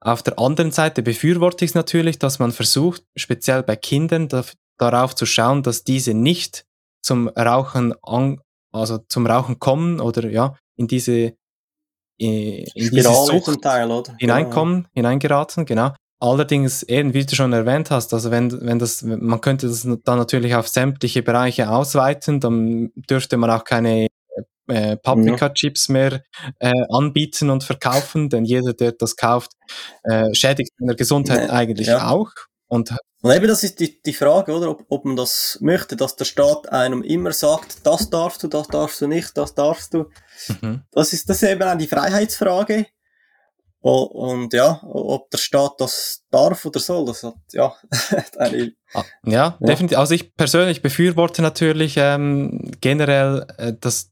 Auf 0.00 0.22
der 0.22 0.38
anderen 0.38 0.70
Seite 0.70 1.02
befürworte 1.02 1.64
ich 1.64 1.72
es 1.72 1.74
natürlich, 1.74 2.20
dass 2.20 2.38
man 2.38 2.52
versucht, 2.52 3.02
speziell 3.16 3.64
bei 3.64 3.74
Kindern 3.74 4.28
da, 4.28 4.44
darauf 4.78 5.16
zu 5.16 5.26
schauen, 5.26 5.64
dass 5.64 5.82
diese 5.82 6.14
nicht 6.14 6.64
zum 7.02 7.28
Rauchen 7.28 7.92
an, 8.02 8.40
also 8.72 8.98
zum 9.08 9.26
Rauchen 9.26 9.58
kommen 9.58 10.00
oder 10.00 10.28
ja, 10.30 10.56
in 10.76 10.86
diese 10.86 11.34
in 12.18 12.64
diese 12.74 13.12
Sucht 13.12 13.60
Teil, 13.60 14.02
hineinkommen, 14.18 14.82
ja. 14.84 14.88
hineingeraten, 14.94 15.66
genau. 15.66 15.92
Allerdings, 16.18 16.82
eben, 16.84 17.12
wie 17.12 17.26
du 17.26 17.34
schon 17.34 17.52
erwähnt 17.52 17.90
hast, 17.90 18.14
also 18.14 18.30
wenn, 18.30 18.50
wenn 18.66 18.78
das, 18.78 19.02
man 19.02 19.40
könnte 19.40 19.68
das 19.68 19.82
dann 19.82 20.18
natürlich 20.18 20.54
auf 20.54 20.68
sämtliche 20.68 21.22
Bereiche 21.22 21.70
ausweiten, 21.70 22.40
dann 22.40 22.90
dürfte 23.10 23.36
man 23.36 23.50
auch 23.50 23.64
keine 23.64 24.06
äh, 24.68 24.96
Paprika-Chips 24.96 25.90
mehr 25.90 26.22
äh, 26.58 26.72
anbieten 26.88 27.50
und 27.50 27.64
verkaufen, 27.64 28.30
denn 28.30 28.44
jeder, 28.44 28.72
der 28.72 28.92
das 28.92 29.16
kauft, 29.16 29.52
äh, 30.04 30.34
schädigt 30.34 30.70
seine 30.78 30.96
Gesundheit 30.96 31.50
eigentlich 31.50 31.88
ja. 31.88 32.08
auch. 32.08 32.30
Und 32.68 32.96
und 33.22 33.32
eben, 33.32 33.48
das 33.48 33.64
ist 33.64 33.80
die, 33.80 34.00
die 34.02 34.12
Frage, 34.12 34.52
oder? 34.52 34.70
Ob, 34.70 34.84
ob 34.88 35.04
man 35.04 35.16
das 35.16 35.58
möchte, 35.60 35.96
dass 35.96 36.14
der 36.14 36.26
Staat 36.26 36.70
einem 36.70 37.02
immer 37.02 37.32
sagt, 37.32 37.84
das 37.84 38.08
darfst 38.08 38.42
du, 38.42 38.48
das 38.48 38.68
darfst 38.68 39.00
du 39.00 39.08
nicht, 39.08 39.36
das 39.36 39.54
darfst 39.54 39.94
du. 39.94 40.10
Mhm. 40.60 40.82
Das 40.92 41.12
ist, 41.12 41.28
das 41.28 41.42
ist 41.42 41.48
eben 41.48 41.62
auch 41.62 41.76
die 41.76 41.88
Freiheitsfrage. 41.88 42.86
Und 43.88 44.52
ja, 44.52 44.80
ob 44.82 45.30
der 45.30 45.38
Staat 45.38 45.74
das 45.78 46.24
darf 46.32 46.64
oder 46.64 46.80
soll, 46.80 47.06
das 47.06 47.22
hat, 47.22 47.36
ja, 47.52 47.72
eine, 48.36 48.72
ah, 48.92 49.04
ja, 49.24 49.32
ja, 49.32 49.58
definitiv. 49.60 49.96
Also 49.96 50.14
ich 50.14 50.34
persönlich 50.34 50.82
befürworte 50.82 51.40
natürlich 51.40 51.94
ähm, 51.96 52.72
generell 52.80 53.46
äh, 53.58 53.74
das 53.80 54.10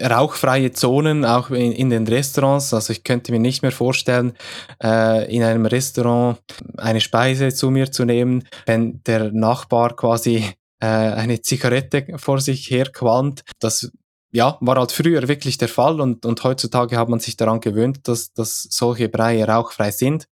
rauchfreie 0.00 0.70
Zonen 0.70 1.24
auch 1.24 1.50
in, 1.50 1.72
in, 1.72 1.90
den 1.90 2.06
Restaurants. 2.06 2.72
Also 2.72 2.92
ich 2.92 3.02
könnte 3.02 3.32
mir 3.32 3.40
nicht 3.40 3.62
mehr 3.62 3.72
vorstellen, 3.72 4.34
äh, 4.80 5.34
in 5.34 5.42
einem 5.42 5.66
Restaurant 5.66 6.38
eine 6.76 7.00
Speise 7.00 7.52
zu 7.52 7.72
mir 7.72 7.90
zu 7.90 8.04
nehmen, 8.04 8.44
wenn 8.66 9.02
der 9.08 9.32
Nachbar 9.32 9.96
quasi 9.96 10.44
äh, 10.78 10.86
eine 10.86 11.42
Zigarette 11.42 12.06
vor 12.16 12.40
sich 12.40 12.70
herqualmt. 12.70 13.42
Das 13.58 13.90
ja, 14.36 14.58
war 14.60 14.76
halt 14.76 14.92
früher 14.92 15.26
wirklich 15.28 15.56
der 15.56 15.68
Fall 15.68 15.98
und, 15.98 16.26
und 16.26 16.44
heutzutage 16.44 16.98
hat 16.98 17.08
man 17.08 17.20
sich 17.20 17.38
daran 17.38 17.60
gewöhnt, 17.60 18.06
dass, 18.06 18.34
dass 18.34 18.68
solche 18.70 19.08
Breie 19.08 19.48
rauchfrei 19.48 19.90
sind. 19.90 20.28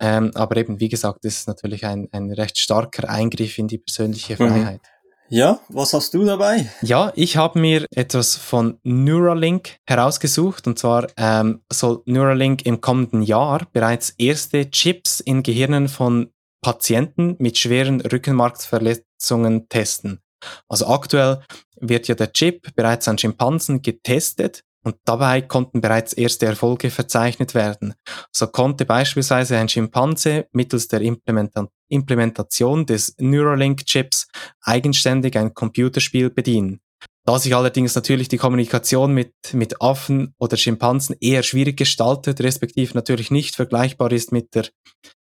Ähm, 0.00 0.30
aber 0.34 0.56
eben, 0.56 0.80
wie 0.80 0.88
gesagt, 0.88 1.18
das 1.22 1.34
ist 1.34 1.48
natürlich 1.48 1.84
ein, 1.84 2.08
ein 2.12 2.32
recht 2.32 2.58
starker 2.58 3.10
Eingriff 3.10 3.58
in 3.58 3.68
die 3.68 3.78
persönliche 3.78 4.42
mhm. 4.42 4.48
Freiheit. 4.48 4.80
Ja, 5.28 5.60
was 5.68 5.92
hast 5.92 6.14
du 6.14 6.24
dabei? 6.24 6.70
Ja, 6.80 7.12
ich 7.14 7.36
habe 7.36 7.58
mir 7.58 7.84
etwas 7.94 8.36
von 8.36 8.78
Neuralink 8.84 9.76
herausgesucht 9.86 10.66
und 10.66 10.78
zwar 10.78 11.08
ähm, 11.18 11.60
soll 11.70 12.02
Neuralink 12.06 12.64
im 12.64 12.80
kommenden 12.80 13.22
Jahr 13.22 13.66
bereits 13.72 14.10
erste 14.16 14.70
Chips 14.70 15.20
in 15.20 15.42
Gehirnen 15.42 15.88
von 15.88 16.30
Patienten 16.62 17.36
mit 17.38 17.58
schweren 17.58 18.00
Rückenmarksverletzungen 18.00 19.68
testen. 19.68 20.20
Also 20.68 20.86
aktuell 20.86 21.42
wird 21.80 22.08
ja 22.08 22.14
der 22.14 22.32
Chip 22.32 22.74
bereits 22.74 23.08
an 23.08 23.18
Schimpansen 23.18 23.82
getestet 23.82 24.62
und 24.86 24.96
dabei 25.04 25.42
konnten 25.42 25.80
bereits 25.80 26.12
erste 26.12 26.46
Erfolge 26.46 26.90
verzeichnet 26.90 27.54
werden. 27.54 27.94
So 28.30 28.46
konnte 28.46 28.84
beispielsweise 28.84 29.58
ein 29.58 29.68
Schimpanse 29.68 30.46
mittels 30.52 30.86
der 30.86 31.00
Implementa 31.00 31.68
Implementation 31.88 32.86
des 32.86 33.14
Neuralink-Chips 33.18 34.28
eigenständig 34.60 35.36
ein 35.38 35.54
Computerspiel 35.54 36.30
bedienen. 36.30 36.80
Da 37.26 37.40
sich 37.40 37.56
allerdings 37.56 37.96
natürlich 37.96 38.28
die 38.28 38.36
Kommunikation 38.36 39.12
mit, 39.12 39.32
mit 39.52 39.82
Affen 39.82 40.32
oder 40.38 40.56
Schimpansen 40.56 41.16
eher 41.20 41.42
schwierig 41.42 41.76
gestaltet, 41.76 42.40
respektive 42.40 42.94
natürlich 42.94 43.32
nicht 43.32 43.56
vergleichbar 43.56 44.12
ist 44.12 44.30
mit 44.30 44.54
der 44.54 44.66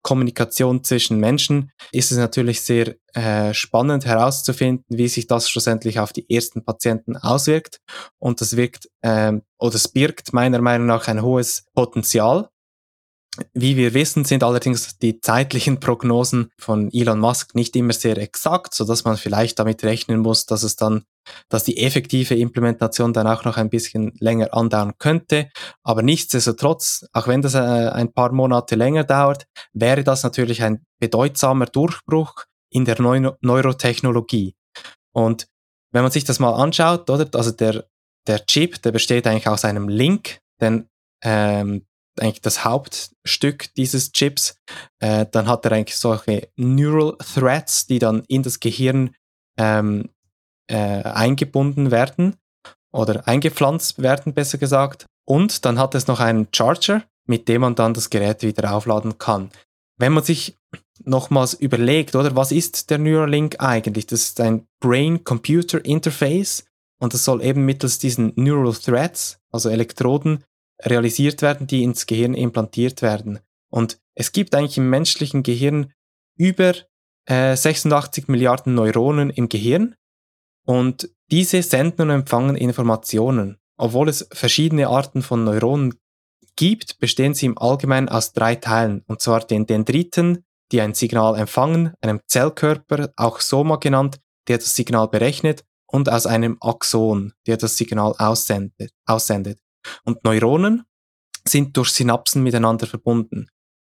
Kommunikation 0.01 0.83
zwischen 0.83 1.17
Menschen, 1.17 1.71
ist 1.93 2.11
es 2.11 2.17
natürlich 2.17 2.59
sehr 2.59 2.95
äh, 3.13 3.53
spannend 3.53 4.05
herauszufinden, 4.05 4.83
wie 4.89 5.07
sich 5.07 5.27
das 5.27 5.49
schlussendlich 5.49 5.99
auf 5.99 6.11
die 6.11 6.29
ersten 6.29 6.65
Patienten 6.65 7.15
auswirkt. 7.15 7.79
Und 8.19 8.41
das 8.41 8.57
wirkt 8.57 8.89
ähm, 9.01 9.43
oder 9.57 9.75
es 9.75 9.87
birgt 9.87 10.33
meiner 10.33 10.59
Meinung 10.59 10.87
nach 10.87 11.07
ein 11.07 11.21
hohes 11.21 11.63
Potenzial, 11.73 12.49
wie 13.53 13.77
wir 13.77 13.93
wissen, 13.93 14.25
sind 14.25 14.43
allerdings 14.43 14.99
die 14.99 15.19
zeitlichen 15.19 15.79
Prognosen 15.79 16.51
von 16.59 16.91
Elon 16.91 17.19
Musk 17.19 17.55
nicht 17.55 17.75
immer 17.75 17.93
sehr 17.93 18.17
exakt, 18.17 18.75
so 18.75 18.85
dass 18.85 19.05
man 19.05 19.17
vielleicht 19.17 19.57
damit 19.57 19.83
rechnen 19.83 20.19
muss, 20.19 20.45
dass 20.45 20.61
es 20.61 20.75
dann, 20.75 21.03
dass 21.49 21.63
die 21.63 21.77
effektive 21.77 22.35
Implementation 22.35 23.13
dann 23.13 23.27
auch 23.27 23.45
noch 23.45 23.57
ein 23.57 23.69
bisschen 23.69 24.13
länger 24.19 24.53
andauern 24.53 24.97
könnte. 24.97 25.49
Aber 25.83 26.01
nichtsdestotrotz, 26.01 27.05
auch 27.13 27.27
wenn 27.27 27.41
das 27.41 27.55
äh, 27.55 27.59
ein 27.59 28.13
paar 28.13 28.31
Monate 28.31 28.75
länger 28.75 29.03
dauert, 29.03 29.45
wäre 29.73 30.03
das 30.03 30.23
natürlich 30.23 30.63
ein 30.63 30.83
bedeutsamer 30.99 31.65
Durchbruch 31.65 32.45
in 32.71 32.85
der 32.85 33.01
Neu 33.01 33.31
Neurotechnologie. 33.41 34.55
Und 35.13 35.47
wenn 35.91 36.03
man 36.03 36.11
sich 36.11 36.23
das 36.23 36.39
mal 36.39 36.53
anschaut, 36.53 37.09
oder, 37.09 37.27
also 37.33 37.51
der, 37.51 37.85
der 38.27 38.45
Chip, 38.45 38.81
der 38.81 38.91
besteht 38.91 39.27
eigentlich 39.27 39.47
aus 39.47 39.63
einem 39.63 39.87
Link, 39.87 40.39
denn 40.59 40.87
ähm, 41.23 41.85
eigentlich 42.19 42.41
das 42.41 42.63
Hauptstück 42.63 43.73
dieses 43.75 44.11
Chips. 44.11 44.57
Äh, 44.99 45.25
dann 45.31 45.47
hat 45.47 45.65
er 45.65 45.73
eigentlich 45.73 45.97
solche 45.97 46.49
Neural 46.55 47.17
Threads, 47.17 47.87
die 47.87 47.99
dann 47.99 48.23
in 48.27 48.43
das 48.43 48.59
Gehirn 48.59 49.15
ähm, 49.57 50.09
äh, 50.73 51.03
eingebunden 51.03 51.91
werden 51.91 52.35
oder 52.91 53.27
eingepflanzt 53.27 54.01
werden, 54.01 54.33
besser 54.33 54.57
gesagt. 54.57 55.05
Und 55.25 55.65
dann 55.65 55.77
hat 55.77 55.93
es 55.93 56.07
noch 56.07 56.19
einen 56.19 56.47
Charger, 56.51 57.03
mit 57.27 57.47
dem 57.47 57.61
man 57.61 57.75
dann 57.75 57.93
das 57.93 58.09
Gerät 58.09 58.41
wieder 58.41 58.73
aufladen 58.73 59.17
kann. 59.19 59.51
Wenn 59.97 60.13
man 60.13 60.23
sich 60.23 60.57
nochmals 61.05 61.53
überlegt, 61.53 62.15
oder 62.15 62.35
was 62.35 62.51
ist 62.51 62.89
der 62.89 62.97
Neuralink 62.97 63.57
eigentlich? 63.59 64.07
Das 64.07 64.21
ist 64.21 64.41
ein 64.41 64.65
Brain-Computer 64.79 65.83
Interface 65.85 66.65
und 66.99 67.13
das 67.13 67.23
soll 67.23 67.43
eben 67.43 67.65
mittels 67.65 67.99
diesen 67.99 68.33
Neural 68.35 68.73
Threads, 68.73 69.39
also 69.51 69.69
Elektroden, 69.69 70.43
realisiert 70.81 71.41
werden, 71.41 71.67
die 71.67 71.83
ins 71.83 72.07
Gehirn 72.07 72.33
implantiert 72.33 73.01
werden. 73.01 73.39
Und 73.69 73.99
es 74.15 74.31
gibt 74.31 74.55
eigentlich 74.55 74.77
im 74.77 74.89
menschlichen 74.89 75.43
Gehirn 75.43 75.93
über 76.35 76.73
äh, 77.25 77.55
86 77.55 78.27
Milliarden 78.27 78.73
Neuronen 78.73 79.29
im 79.29 79.49
Gehirn 79.49 79.95
und 80.65 81.09
diese 81.31 81.61
senden 81.63 82.09
und 82.09 82.15
empfangen 82.15 82.55
Informationen. 82.55 83.57
Obwohl 83.77 84.09
es 84.09 84.27
verschiedene 84.31 84.87
Arten 84.87 85.21
von 85.21 85.43
Neuronen 85.43 85.95
gibt, 86.55 86.99
bestehen 86.99 87.33
sie 87.33 87.47
im 87.47 87.57
Allgemeinen 87.57 88.09
aus 88.09 88.33
drei 88.33 88.55
Teilen, 88.55 89.03
und 89.07 89.21
zwar 89.21 89.41
den 89.41 89.65
Dendriten, 89.65 90.45
die 90.71 90.81
ein 90.81 90.93
Signal 90.93 91.37
empfangen, 91.37 91.93
einem 92.01 92.21
Zellkörper, 92.27 93.11
auch 93.15 93.39
Soma 93.39 93.77
genannt, 93.77 94.19
der 94.47 94.57
das 94.57 94.75
Signal 94.75 95.07
berechnet, 95.07 95.63
und 95.87 96.09
aus 96.09 96.25
einem 96.25 96.57
Axon, 96.59 97.33
der 97.45 97.57
das 97.57 97.77
Signal 97.77 98.15
aussendet. 98.17 98.91
aussendet. 99.05 99.59
Und 100.03 100.23
Neuronen 100.23 100.85
sind 101.47 101.77
durch 101.77 101.89
Synapsen 101.91 102.41
miteinander 102.41 102.87
verbunden. 102.87 103.47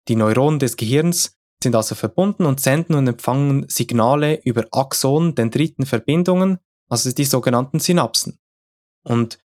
Die 0.07 0.15
Neuronen 0.15 0.59
des 0.59 0.75
Gehirns 0.75 1.37
sind 1.65 1.75
also 1.75 1.95
verbunden 1.95 2.45
und 2.45 2.61
senden 2.61 2.95
und 2.95 3.07
empfangen 3.07 3.67
Signale 3.67 4.39
über 4.43 4.67
Axon, 4.71 5.33
dendriten 5.33 5.87
Verbindungen, 5.87 6.59
also 6.89 7.11
die 7.11 7.25
sogenannten 7.25 7.79
Synapsen. 7.79 8.37
Und 9.03 9.39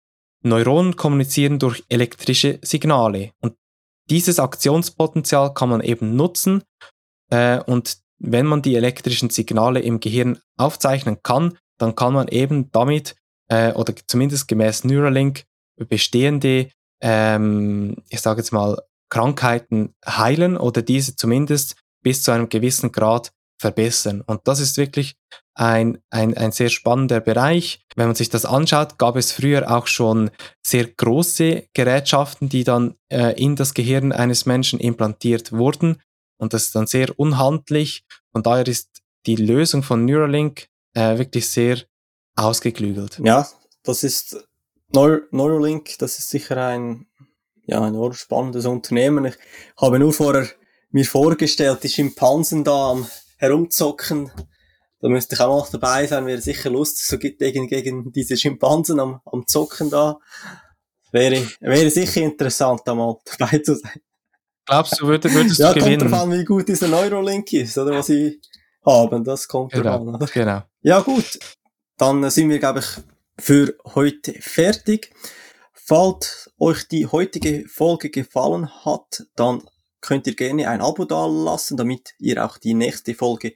Neuronen 0.44 0.98
kommunizieren 0.98 1.60
durch 1.60 1.86
elektrische 1.88 2.60
Signale. 2.62 3.32
Und 3.42 3.56
dieses 4.10 4.38
Aktionspotenzial 4.38 5.54
kann 5.54 5.70
man 5.70 5.80
eben 5.80 6.18
nutzen. 6.18 6.64
Äh, 7.30 7.62
und 7.62 8.00
wenn 8.18 8.46
man 8.46 8.62
die 8.62 8.76
elektrischen 8.76 9.30
Signale 9.30 9.80
im 9.80 10.02
Gehirn 10.02 10.40
aufzeichnen 10.58 11.24
kann, 11.24 11.58
dann 11.78 11.96
kann 11.96 12.14
man 12.14 12.28
eben 12.28 12.70
damit, 12.74 13.16
äh, 13.48 13.72
oder 13.72 13.94
zumindest 14.08 14.50
gemäß 14.50 14.84
Neuralink, 14.84 15.46
bestehende, 15.88 16.70
ähm, 17.02 17.96
ich 18.10 18.20
sage 18.20 18.42
jetzt 18.42 18.52
mal, 18.52 18.78
Krankheiten 19.10 19.96
heilen 20.06 20.58
oder 20.58 20.82
diese 20.82 21.16
zumindest 21.16 21.78
bis 22.02 22.24
zu 22.24 22.32
einem 22.32 22.50
gewissen 22.50 22.92
Grad 22.92 23.32
verbessern. 23.60 24.22
Und 24.26 24.42
das 24.46 24.60
ist 24.60 24.78
wirklich 24.78 25.16
ein, 25.54 26.02
ein, 26.10 26.36
ein 26.38 26.52
sehr 26.52 26.70
spannender 26.70 27.20
Bereich. 27.20 27.86
Wenn 27.96 28.08
man 28.08 28.16
sich 28.16 28.30
das 28.30 28.46
anschaut, 28.46 28.98
gab 28.98 29.18
es 29.18 29.34
früher 29.34 29.70
auch 29.70 29.88
schon 29.88 30.32
sehr 30.66 30.86
große 30.86 31.68
Gerätschaften, 31.74 32.48
die 32.48 32.64
dann 32.64 32.96
äh, 33.12 33.34
in 33.42 33.58
das 33.58 33.74
Gehirn 33.74 34.14
eines 34.14 34.46
Menschen 34.46 34.80
implantiert 34.80 35.52
wurden. 35.52 36.02
Und 36.38 36.54
das 36.54 36.66
ist 36.66 36.76
dann 36.76 36.88
sehr 36.88 37.20
unhandlich. 37.20 38.06
Von 38.32 38.44
daher 38.44 38.66
ist 38.68 39.02
die 39.26 39.36
Lösung 39.36 39.84
von 39.84 40.06
Neuralink 40.06 40.68
äh, 40.94 41.18
wirklich 41.18 41.50
sehr 41.50 41.80
ausgeklügelt. 42.38 43.20
Ja, 43.22 43.46
das 43.84 44.04
ist 44.04 44.48
Neur 44.94 45.22
Neuralink, 45.32 45.98
das 46.00 46.18
ist 46.18 46.30
sicher 46.30 46.66
ein, 46.66 47.08
ja, 47.66 47.82
ein 47.82 48.14
spannendes 48.14 48.66
Unternehmen. 48.66 49.26
Ich 49.26 49.36
habe 49.78 50.00
nur 50.00 50.14
vorher 50.14 50.48
mir 50.92 51.06
vorgestellt, 51.06 51.84
die 51.84 51.90
Schimpansen 51.90 52.64
da 52.64 52.92
am 52.92 53.08
herumzocken. 53.38 54.32
Da 55.02 55.08
müsste 55.08 55.36
ich 55.36 55.42
auch 55.42 55.60
noch 55.60 55.72
dabei 55.72 56.06
sein, 56.08 56.26
wäre 56.26 56.42
sicher 56.42 56.70
lustig, 56.70 57.06
so 57.06 57.18
gegen, 57.18 57.68
gegen 57.68 58.12
diese 58.12 58.36
Schimpansen 58.36 59.00
am, 59.00 59.22
am 59.26 59.48
Zocken 59.48 59.90
da. 59.90 60.20
Wäre, 61.12 61.48
wäre 61.62 61.90
sicher 61.90 62.22
interessant, 62.22 62.82
da 62.86 62.94
mal 62.94 63.18
dabei 63.40 63.60
zu 63.60 63.76
sein. 63.76 64.02
Glaubst 64.66 65.00
du, 65.00 65.08
würdest, 65.08 65.34
würdest 65.34 65.60
ja, 65.60 65.74
du 65.74 65.80
gewinnen? 65.80 65.94
Ja, 65.94 66.00
kommt 66.00 66.12
drauf 66.12 66.22
an, 66.22 66.32
wie 66.40 66.46
gut 66.46 66.68
dieser 66.68 66.88
Neuralink 66.88 67.52
ist, 67.54 67.78
oder 67.78 67.92
was 67.92 68.08
sie 68.08 68.40
haben. 68.86 69.24
Das 69.24 69.48
kommt 69.48 69.72
genau, 69.72 69.98
drauf 69.98 70.02
an, 70.02 70.16
oder? 70.16 70.28
Genau. 70.28 70.62
Ja, 70.82 71.00
gut. 71.00 71.40
Dann 71.98 72.30
sind 72.30 72.50
wir, 72.50 72.60
glaube 72.60 72.80
ich, 72.80 73.44
für 73.44 73.76
heute 73.96 74.34
fertig. 74.42 75.12
Falls 75.74 76.52
euch 76.60 76.88
die 76.88 77.08
heutige 77.08 77.68
Folge 77.68 78.12
gefallen 78.12 78.70
hat, 78.86 79.26
dann 79.36 79.64
könnt 80.02 80.28
ihr 80.28 80.36
gerne 80.36 80.70
ein 80.70 80.82
Abo 80.82 81.06
dalassen, 81.06 81.78
damit 81.78 82.14
ihr 82.20 82.46
auch 82.46 82.58
die 82.58 82.74
nächste 82.74 83.14
Folge 83.14 83.54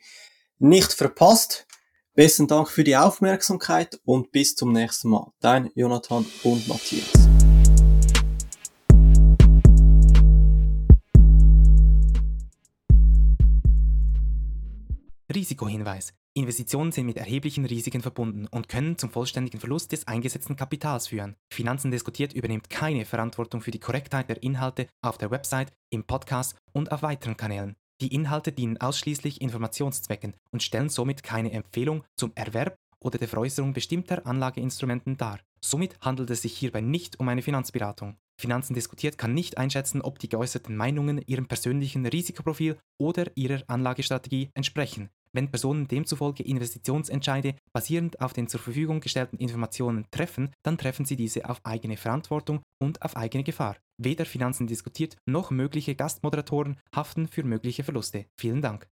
nicht 0.59 0.93
verpasst. 0.93 1.67
Besten 2.15 2.47
Dank 2.47 2.69
für 2.69 2.83
die 2.83 2.95
Aufmerksamkeit 2.95 3.99
und 4.05 4.31
bis 4.31 4.55
zum 4.55 4.71
nächsten 4.71 5.09
Mal. 5.09 5.31
Dein 5.39 5.71
Jonathan 5.73 6.25
und 6.43 6.67
Matthias. 6.67 7.09
Risikohinweis. 15.33 16.13
Investitionen 16.35 16.91
sind 16.91 17.05
mit 17.05 17.17
erheblichen 17.17 17.63
Risiken 17.65 18.01
verbunden 18.01 18.47
und 18.47 18.67
können 18.67 18.97
zum 18.97 19.11
vollständigen 19.11 19.59
Verlust 19.59 19.91
des 19.91 20.07
eingesetzten 20.07 20.55
Kapitals 20.55 21.07
führen. 21.07 21.35
Finanzen 21.53 21.91
diskutiert 21.91 22.33
übernimmt 22.33 22.71
keine 22.71 23.05
Verantwortung 23.05 23.61
für 23.61 23.69
die 23.69 23.79
Korrektheit 23.79 24.29
der 24.29 24.41
Inhalte 24.41 24.87
auf 25.03 25.19
der 25.19 25.29
Website, 25.29 25.71
im 25.91 26.03
Podcast 26.05 26.55
und 26.71 26.91
auf 26.91 27.03
weiteren 27.03 27.37
Kanälen. 27.37 27.75
Die 28.01 28.15
Inhalte 28.15 28.51
dienen 28.51 28.81
ausschließlich 28.81 29.41
Informationszwecken 29.41 30.33
und 30.49 30.63
stellen 30.63 30.89
somit 30.89 31.21
keine 31.21 31.51
Empfehlung 31.51 32.03
zum 32.15 32.31
Erwerb 32.33 32.77
oder 32.99 33.19
der 33.19 33.27
Veräußerung 33.27 33.73
bestimmter 33.73 34.25
Anlageinstrumenten 34.25 35.17
dar. 35.17 35.39
Somit 35.63 35.95
handelt 36.01 36.31
es 36.31 36.41
sich 36.41 36.57
hierbei 36.57 36.81
nicht 36.81 37.19
um 37.19 37.29
eine 37.29 37.43
Finanzberatung. 37.43 38.17
Finanzen 38.41 38.73
diskutiert 38.73 39.19
kann 39.19 39.35
nicht 39.35 39.59
einschätzen, 39.59 40.01
ob 40.01 40.17
die 40.17 40.29
geäußerten 40.29 40.75
Meinungen 40.75 41.21
ihrem 41.27 41.47
persönlichen 41.47 42.07
Risikoprofil 42.07 42.79
oder 42.97 43.25
ihrer 43.35 43.61
Anlagestrategie 43.67 44.49
entsprechen. 44.55 45.11
Wenn 45.33 45.49
Personen 45.49 45.87
demzufolge 45.87 46.43
Investitionsentscheide 46.43 47.55
basierend 47.73 48.21
auf 48.21 48.33
den 48.33 48.47
zur 48.47 48.59
Verfügung 48.59 48.99
gestellten 48.99 49.37
Informationen 49.37 50.05
treffen, 50.11 50.51
dann 50.63 50.77
treffen 50.77 51.05
sie 51.05 51.15
diese 51.15 51.49
auf 51.49 51.59
eigene 51.65 51.97
Verantwortung 51.97 52.61
und 52.79 53.01
auf 53.01 53.17
eigene 53.17 53.43
Gefahr. 53.43 53.77
Weder 53.97 54.25
Finanzen 54.25 54.67
diskutiert 54.67 55.17
noch 55.25 55.49
mögliche 55.49 55.95
Gastmoderatoren 55.95 56.77
haften 56.95 57.27
für 57.27 57.43
mögliche 57.43 57.83
Verluste. 57.83 58.25
Vielen 58.39 58.61
Dank. 58.61 58.87